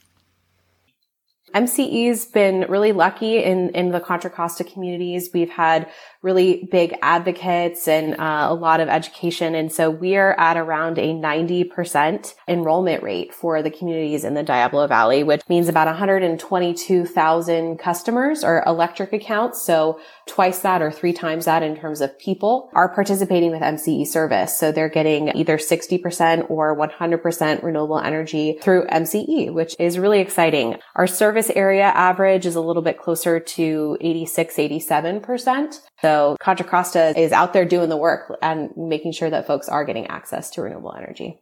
MCE's 1.55 2.27
been 2.27 2.67
really 2.69 2.93
lucky 2.93 3.43
in, 3.43 3.71
in 3.71 3.91
the 3.91 4.01
Contra 4.01 4.31
Costa 4.31 4.65
communities. 4.65 5.31
We've 5.33 5.51
had 5.51 5.91
really 6.23 6.69
big 6.71 6.95
advocates 7.03 7.89
and 7.89 8.15
uh, 8.15 8.47
a 8.49 8.55
lot 8.55 8.81
of 8.81 8.89
education. 8.89 9.55
And 9.57 9.73
so 9.73 9.91
we 9.91 10.17
are 10.17 10.39
at 10.39 10.57
around 10.57 10.99
a 10.99 11.13
90% 11.13 12.35
enrollment 12.47 13.03
rate 13.03 13.35
for 13.35 13.61
the 13.61 13.71
communities 13.71 14.23
in 14.23 14.35
the 14.35 14.45
Diablo 14.45 14.87
Valley, 14.87 15.25
which 15.25 15.43
means 15.49 15.69
about 15.69 15.89
122,000 15.89 17.79
customers 17.79 18.45
or 18.45 18.63
electric 18.67 19.13
accounts. 19.13 19.63
So 19.63 20.01
twice 20.27 20.61
that 20.61 20.81
or 20.81 20.93
three 20.93 21.13
times 21.13 21.47
that 21.47 21.65
in 21.65 21.77
terms 21.77 22.01
of 22.01 22.17
people 22.19 22.71
are 22.73 22.95
participating 22.95 23.51
with 23.51 23.61
MCE 23.61 24.07
service. 24.07 24.57
So 24.57 24.71
they're 24.71 24.89
getting 24.89 25.37
either 25.37 25.59
60% 25.59 26.49
or 26.49 26.77
100% 26.77 27.63
renewable 27.63 27.99
energy 27.99 28.59
through 28.63 28.87
MCE, 28.87 29.53
which 29.53 29.75
is 29.81 29.99
really 29.99 30.21
exciting. 30.21 30.77
Our 30.95 31.09
service 31.09 31.51
area 31.51 31.87
average 31.87 32.47
is 32.47 32.55
a 32.55 32.61
little 32.61 32.83
bit 32.83 32.99
closer 32.99 33.41
to 33.41 33.99
86, 34.01 34.55
87%. 34.57 35.81
So 36.01 36.12
Contra 36.41 36.67
Costa 36.67 37.19
is 37.19 37.33
out 37.33 37.53
there 37.53 37.65
doing 37.65 37.89
the 37.89 37.97
work 37.97 38.37
and 38.43 38.71
making 38.77 39.13
sure 39.13 39.31
that 39.31 39.47
folks 39.47 39.69
are 39.69 39.85
getting 39.85 40.07
access 40.07 40.51
to 40.51 40.63
renewable 40.63 40.95
energy. 40.97 41.41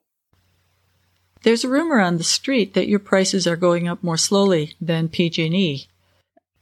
There's 1.42 1.64
a 1.64 1.68
rumor 1.68 2.00
on 2.00 2.18
the 2.18 2.24
street 2.24 2.74
that 2.74 2.88
your 2.88 2.98
prices 2.98 3.46
are 3.46 3.56
going 3.56 3.88
up 3.88 4.02
more 4.02 4.18
slowly 4.18 4.74
than 4.80 5.08
PG&E. 5.08 5.86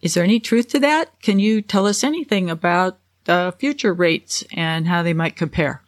Is 0.00 0.14
there 0.14 0.22
any 0.22 0.38
truth 0.38 0.68
to 0.68 0.78
that? 0.80 1.20
Can 1.20 1.38
you 1.38 1.62
tell 1.62 1.86
us 1.86 2.04
anything 2.04 2.48
about 2.48 2.98
the 3.24 3.54
future 3.58 3.92
rates 3.92 4.44
and 4.52 4.86
how 4.86 5.02
they 5.02 5.12
might 5.12 5.34
compare? 5.34 5.82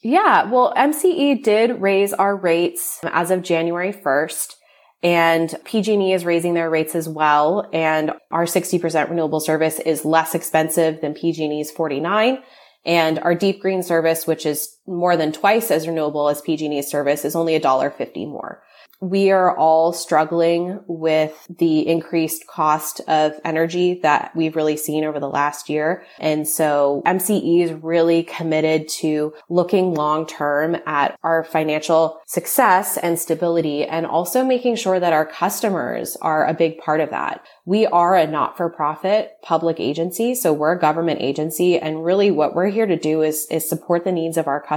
Yeah, 0.00 0.50
well, 0.50 0.74
MCE 0.76 1.42
did 1.42 1.80
raise 1.80 2.12
our 2.12 2.36
rates 2.36 3.00
as 3.04 3.30
of 3.30 3.42
January 3.42 3.92
1st. 3.92 4.56
And 5.02 5.52
PG&E 5.64 6.12
is 6.12 6.24
raising 6.24 6.54
their 6.54 6.70
rates 6.70 6.94
as 6.94 7.08
well. 7.08 7.68
And 7.72 8.12
our 8.30 8.44
60% 8.44 9.08
renewable 9.10 9.40
service 9.40 9.80
is 9.80 10.04
less 10.04 10.34
expensive 10.34 11.00
than 11.00 11.14
PG&E's 11.14 11.70
49. 11.72 12.38
And 12.84 13.18
our 13.20 13.34
deep 13.34 13.60
green 13.60 13.82
service, 13.82 14.26
which 14.26 14.46
is 14.46 14.76
more 14.86 15.16
than 15.16 15.32
twice 15.32 15.70
as 15.70 15.86
renewable 15.86 16.28
as 16.28 16.40
PG&E's 16.40 16.88
service, 16.88 17.24
is 17.24 17.36
only 17.36 17.58
$1.50 17.58 18.28
more 18.28 18.62
we 19.02 19.32
are 19.32 19.56
all 19.58 19.92
struggling 19.92 20.78
with 20.86 21.48
the 21.58 21.88
increased 21.88 22.46
cost 22.46 23.00
of 23.08 23.32
energy 23.44 23.98
that 24.04 24.30
we've 24.36 24.54
really 24.54 24.76
seen 24.76 25.02
over 25.02 25.18
the 25.18 25.28
last 25.28 25.68
year. 25.68 26.04
And 26.20 26.46
so 26.46 27.02
MCE 27.04 27.64
is 27.64 27.72
really 27.72 28.22
committed 28.22 28.88
to 29.00 29.34
looking 29.48 29.94
long 29.94 30.24
term 30.24 30.76
at 30.86 31.18
our 31.24 31.42
financial 31.42 32.20
success 32.26 32.96
and 32.96 33.18
stability 33.18 33.84
and 33.84 34.06
also 34.06 34.44
making 34.44 34.76
sure 34.76 35.00
that 35.00 35.12
our 35.12 35.26
customers 35.26 36.16
are 36.22 36.46
a 36.46 36.54
big 36.54 36.78
part 36.78 37.00
of 37.00 37.10
that. 37.10 37.44
We 37.64 37.86
are 37.88 38.14
a 38.14 38.28
not-for-profit 38.28 39.32
public 39.42 39.80
agency. 39.80 40.36
So 40.36 40.52
we're 40.52 40.76
a 40.76 40.80
government 40.80 41.20
agency. 41.20 41.76
And 41.76 42.04
really 42.04 42.30
what 42.30 42.54
we're 42.54 42.70
here 42.70 42.86
to 42.86 42.96
do 42.96 43.22
is, 43.22 43.48
is 43.50 43.68
support 43.68 44.04
the 44.04 44.12
needs 44.12 44.36
of 44.36 44.46
our 44.46 44.60
customers 44.60 44.71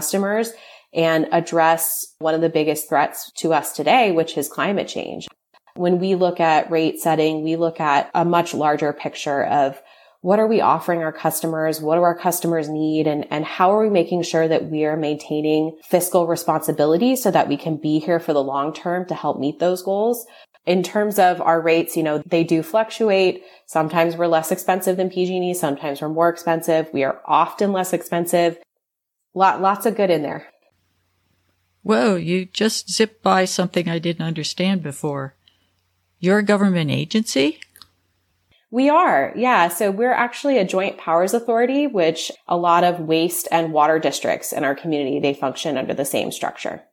and 0.94 1.28
address 1.32 2.06
one 2.20 2.34
of 2.34 2.42
the 2.42 2.50
biggest 2.50 2.88
threats 2.88 3.32
to 3.34 3.54
us 3.54 3.74
today, 3.74 4.12
which 4.12 4.38
is 4.38 4.48
climate 4.48 4.88
change. 4.88 5.28
When 5.76 6.00
we 6.00 6.16
look 6.16 6.40
at 6.40 6.72
rate 6.72 7.00
setting, 7.00 7.44
we 7.44 7.58
look 7.58 7.82
at 7.82 8.10
a 8.14 8.24
much 8.24 8.54
larger 8.54 8.94
picture 8.94 9.44
of 9.44 9.82
what 10.22 10.40
are 10.40 10.48
we 10.48 10.60
offering 10.60 11.04
our 11.04 11.12
customers? 11.12 11.80
What 11.80 11.98
do 11.98 12.02
our 12.02 12.18
customers 12.18 12.68
need? 12.68 13.06
And, 13.06 13.28
and 13.30 13.46
how 13.46 13.76
are 13.76 13.84
we 13.84 13.92
making 13.92 14.24
sure 14.24 14.48
that 14.48 14.72
we 14.72 14.86
are 14.86 14.98
maintaining 14.98 15.78
fiscal 15.84 16.26
responsibility 16.26 17.16
so 17.16 17.30
that 17.30 17.48
we 17.48 17.58
can 17.58 17.78
be 17.78 18.00
here 18.00 18.20
for 18.20 18.34
the 18.34 18.42
long 18.42 18.74
term 18.74 19.06
to 19.08 19.14
help 19.14 19.38
meet 19.38 19.60
those 19.60 19.84
goals? 19.84 20.26
In 20.66 20.82
terms 20.82 21.20
of 21.20 21.42
our 21.42 21.62
rates, 21.62 21.96
you 21.96 22.02
know, 22.02 22.24
they 22.26 22.44
do 22.44 22.64
fluctuate. 22.64 23.44
Sometimes 23.68 24.18
we're 24.18 24.26
less 24.26 24.52
expensive 24.52 24.98
than 24.98 25.12
PG&E. 25.12 25.54
Sometimes 25.54 26.02
we're 26.02 26.10
more 26.10 26.30
expensive. 26.30 26.90
We 26.92 27.04
are 27.04 27.22
often 27.26 27.72
less 27.72 27.94
expensive. 27.94 28.58
Lot, 29.36 29.62
lots 29.62 29.86
of 29.86 29.96
good 29.96 30.10
in 30.10 30.24
there. 30.24 30.48
Whoa, 31.84 32.16
you 32.16 32.46
just 32.46 32.90
zipped 32.90 33.22
by 33.22 33.46
something 33.46 33.88
I 33.88 34.00
didn't 34.00 34.26
understand 34.26 34.82
before. 34.82 35.36
You're 36.20 36.40
a 36.40 36.44
government 36.44 36.90
agency? 36.90 37.60
We 38.72 38.90
are, 38.90 39.32
yeah. 39.36 39.68
So 39.68 39.92
we're 39.92 40.12
actually 40.12 40.58
a 40.58 40.66
joint 40.66 40.98
powers 40.98 41.34
authority, 41.34 41.86
which 41.86 42.32
a 42.48 42.58
lot 42.58 42.84
of 42.84 43.02
waste 43.02 43.48
and 43.52 43.72
water 43.72 44.00
districts 44.00 44.52
in 44.52 44.64
our 44.64 44.74
community, 44.74 45.20
they 45.20 45.34
function 45.34 45.78
under 45.78 45.94
the 45.94 46.06
same 46.06 46.32
structure. 46.32 46.84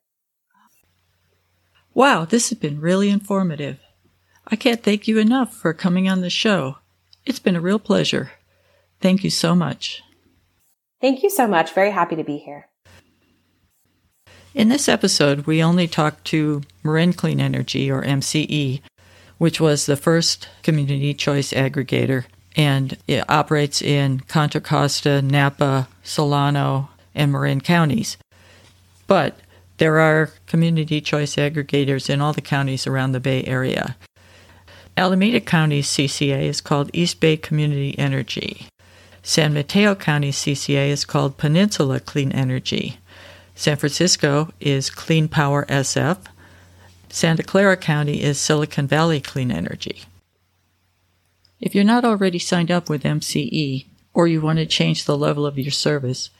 Wow, 1.94 2.24
this 2.24 2.50
has 2.50 2.58
been 2.58 2.80
really 2.80 3.08
informative. 3.08 3.78
I 4.46 4.56
can't 4.56 4.82
thank 4.82 5.08
you 5.08 5.18
enough 5.18 5.54
for 5.54 5.72
coming 5.72 6.08
on 6.08 6.20
the 6.20 6.30
show. 6.30 6.78
It's 7.24 7.38
been 7.38 7.56
a 7.56 7.60
real 7.60 7.78
pleasure. 7.78 8.32
Thank 9.00 9.24
you 9.24 9.30
so 9.30 9.54
much. 9.54 10.02
Thank 11.02 11.24
you 11.24 11.30
so 11.30 11.48
much. 11.48 11.74
Very 11.74 11.90
happy 11.90 12.14
to 12.14 12.22
be 12.22 12.38
here. 12.38 12.68
In 14.54 14.68
this 14.68 14.88
episode, 14.88 15.46
we 15.46 15.62
only 15.62 15.88
talked 15.88 16.24
to 16.26 16.62
Marin 16.84 17.12
Clean 17.12 17.40
Energy, 17.40 17.90
or 17.90 18.02
MCE, 18.02 18.80
which 19.38 19.60
was 19.60 19.86
the 19.86 19.96
first 19.96 20.48
community 20.62 21.12
choice 21.12 21.52
aggregator, 21.52 22.26
and 22.54 22.96
it 23.08 23.28
operates 23.28 23.82
in 23.82 24.20
Contra 24.20 24.60
Costa, 24.60 25.20
Napa, 25.20 25.88
Solano, 26.04 26.90
and 27.16 27.32
Marin 27.32 27.60
counties. 27.60 28.16
But 29.08 29.36
there 29.78 29.98
are 29.98 30.30
community 30.46 31.00
choice 31.00 31.34
aggregators 31.34 32.08
in 32.08 32.20
all 32.20 32.32
the 32.32 32.40
counties 32.40 32.86
around 32.86 33.12
the 33.12 33.20
Bay 33.20 33.42
Area. 33.44 33.96
Alameda 34.96 35.40
County's 35.40 35.88
CCA 35.88 36.44
is 36.44 36.60
called 36.60 36.90
East 36.92 37.18
Bay 37.18 37.36
Community 37.36 37.98
Energy. 37.98 38.68
San 39.22 39.54
Mateo 39.54 39.94
County 39.94 40.32
CCA 40.32 40.88
is 40.88 41.04
called 41.04 41.38
Peninsula 41.38 42.00
Clean 42.00 42.32
Energy. 42.32 42.98
San 43.54 43.76
Francisco 43.76 44.48
is 44.58 44.90
Clean 44.90 45.28
Power 45.28 45.64
SF. 45.66 46.18
Santa 47.08 47.44
Clara 47.44 47.76
County 47.76 48.20
is 48.22 48.40
Silicon 48.40 48.88
Valley 48.88 49.20
Clean 49.20 49.52
Energy. 49.52 50.02
If 51.60 51.72
you're 51.74 51.84
not 51.84 52.04
already 52.04 52.40
signed 52.40 52.72
up 52.72 52.88
with 52.88 53.04
MCE 53.04 53.86
or 54.12 54.26
you 54.26 54.40
want 54.40 54.58
to 54.58 54.66
change 54.66 55.04
the 55.04 55.16
level 55.16 55.46
of 55.46 55.56
your 55.56 55.70
service, 55.70 56.30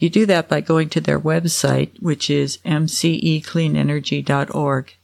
you 0.00 0.10
do 0.10 0.26
that 0.26 0.48
by 0.48 0.60
going 0.60 0.88
to 0.88 1.00
their 1.00 1.20
website, 1.20 1.90
which 2.02 2.28
is 2.28 2.58
mcecleanenergy.org. 2.64 4.94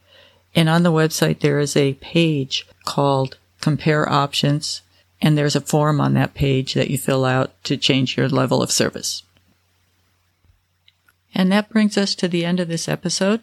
And 0.56 0.68
on 0.68 0.82
the 0.82 0.90
website, 0.90 1.38
there 1.38 1.60
is 1.60 1.76
a 1.76 1.94
page 1.94 2.66
called 2.84 3.38
Compare 3.60 4.08
Options, 4.08 4.82
and 5.20 5.36
there's 5.36 5.56
a 5.56 5.60
form 5.60 6.00
on 6.00 6.14
that 6.14 6.34
page 6.34 6.74
that 6.74 6.90
you 6.90 6.98
fill 6.98 7.24
out 7.24 7.52
to 7.64 7.76
change 7.76 8.16
your 8.16 8.28
level 8.28 8.62
of 8.62 8.70
service. 8.70 9.22
And 11.34 11.52
that 11.52 11.68
brings 11.68 11.98
us 11.98 12.14
to 12.16 12.28
the 12.28 12.44
end 12.44 12.60
of 12.60 12.68
this 12.68 12.88
episode. 12.88 13.42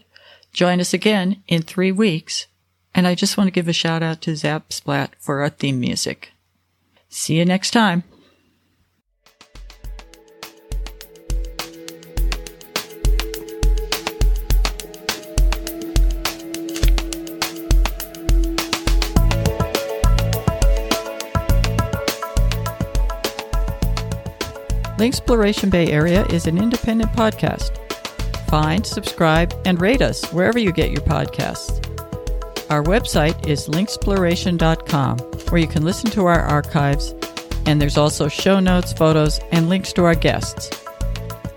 Join 0.54 0.80
us 0.80 0.94
again 0.94 1.44
in 1.48 1.62
three 1.62 1.92
weeks. 1.92 2.48
And 2.94 3.06
I 3.06 3.14
just 3.14 3.38
want 3.38 3.48
to 3.48 3.52
give 3.52 3.68
a 3.68 3.74
shout 3.74 4.02
out 4.02 4.22
to 4.22 4.36
Zap 4.36 4.72
Splat 4.72 5.16
for 5.20 5.42
our 5.42 5.50
theme 5.50 5.80
music. 5.80 6.32
See 7.10 7.38
you 7.38 7.46
next 7.46 7.72
time. 7.72 8.04
Linksploration 24.98 25.70
Bay 25.70 25.92
Area 25.92 26.26
is 26.28 26.48
an 26.48 26.58
independent 26.58 27.12
podcast 27.12 27.78
find, 28.48 28.86
subscribe, 28.86 29.54
and 29.66 29.82
rate 29.82 30.02
us 30.02 30.24
wherever 30.32 30.60
you 30.60 30.72
get 30.72 30.92
your 30.92 31.02
podcasts. 31.02 31.82
Our 32.70 32.84
website 32.84 33.48
is 33.48 33.68
linksploration.com, 33.68 35.20
where 35.50 35.62
you 35.62 35.68
can 35.68 35.84
listen 35.84 36.10
to 36.12 36.26
our 36.26 36.40
archives, 36.40 37.14
and 37.66 37.82
there's 37.82 37.98
also 37.98 38.28
show 38.28 38.60
notes, 38.60 38.94
photos, 38.94 39.40
and 39.52 39.68
links 39.68 39.92
to 39.94 40.06
our 40.06 40.16
guests. 40.16 40.70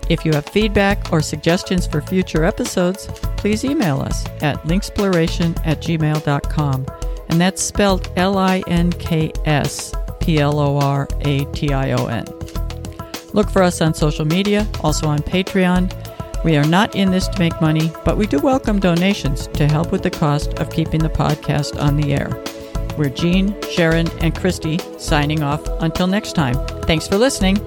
If 0.09 0.25
you 0.25 0.33
have 0.33 0.45
feedback 0.47 1.13
or 1.13 1.21
suggestions 1.21 1.85
for 1.85 2.01
future 2.01 2.43
episodes, 2.43 3.07
please 3.37 3.63
email 3.63 4.01
us 4.01 4.25
at 4.41 4.61
linksploration 4.63 5.57
at 5.65 5.81
gmail.com. 5.81 6.85
And 7.29 7.39
that's 7.39 7.61
spelled 7.61 8.11
L 8.15 8.37
I 8.37 8.63
N 8.67 8.91
K 8.91 9.31
S 9.45 9.93
P 10.19 10.39
L 10.39 10.59
O 10.59 10.79
R 10.79 11.07
A 11.21 11.45
T 11.53 11.71
I 11.71 11.91
O 11.91 12.07
N. 12.07 12.38
Look 13.33 13.49
for 13.49 13.61
us 13.61 13.81
on 13.81 13.93
social 13.93 14.25
media, 14.25 14.67
also 14.81 15.07
on 15.07 15.19
Patreon. 15.19 15.93
We 16.43 16.57
are 16.57 16.65
not 16.65 16.95
in 16.95 17.11
this 17.11 17.27
to 17.27 17.39
make 17.39 17.59
money, 17.61 17.91
but 18.05 18.17
we 18.17 18.25
do 18.27 18.39
welcome 18.39 18.79
donations 18.79 19.47
to 19.47 19.67
help 19.67 19.91
with 19.91 20.03
the 20.03 20.09
cost 20.09 20.53
of 20.55 20.71
keeping 20.71 21.01
the 21.01 21.09
podcast 21.09 21.81
on 21.81 21.97
the 21.97 22.13
air. 22.13 22.29
We're 22.97 23.09
Jean, 23.09 23.55
Sharon, 23.71 24.09
and 24.19 24.35
Christy 24.35 24.79
signing 24.97 25.43
off 25.43 25.65
until 25.81 26.07
next 26.07 26.33
time. 26.33 26.55
Thanks 26.83 27.07
for 27.07 27.17
listening. 27.17 27.57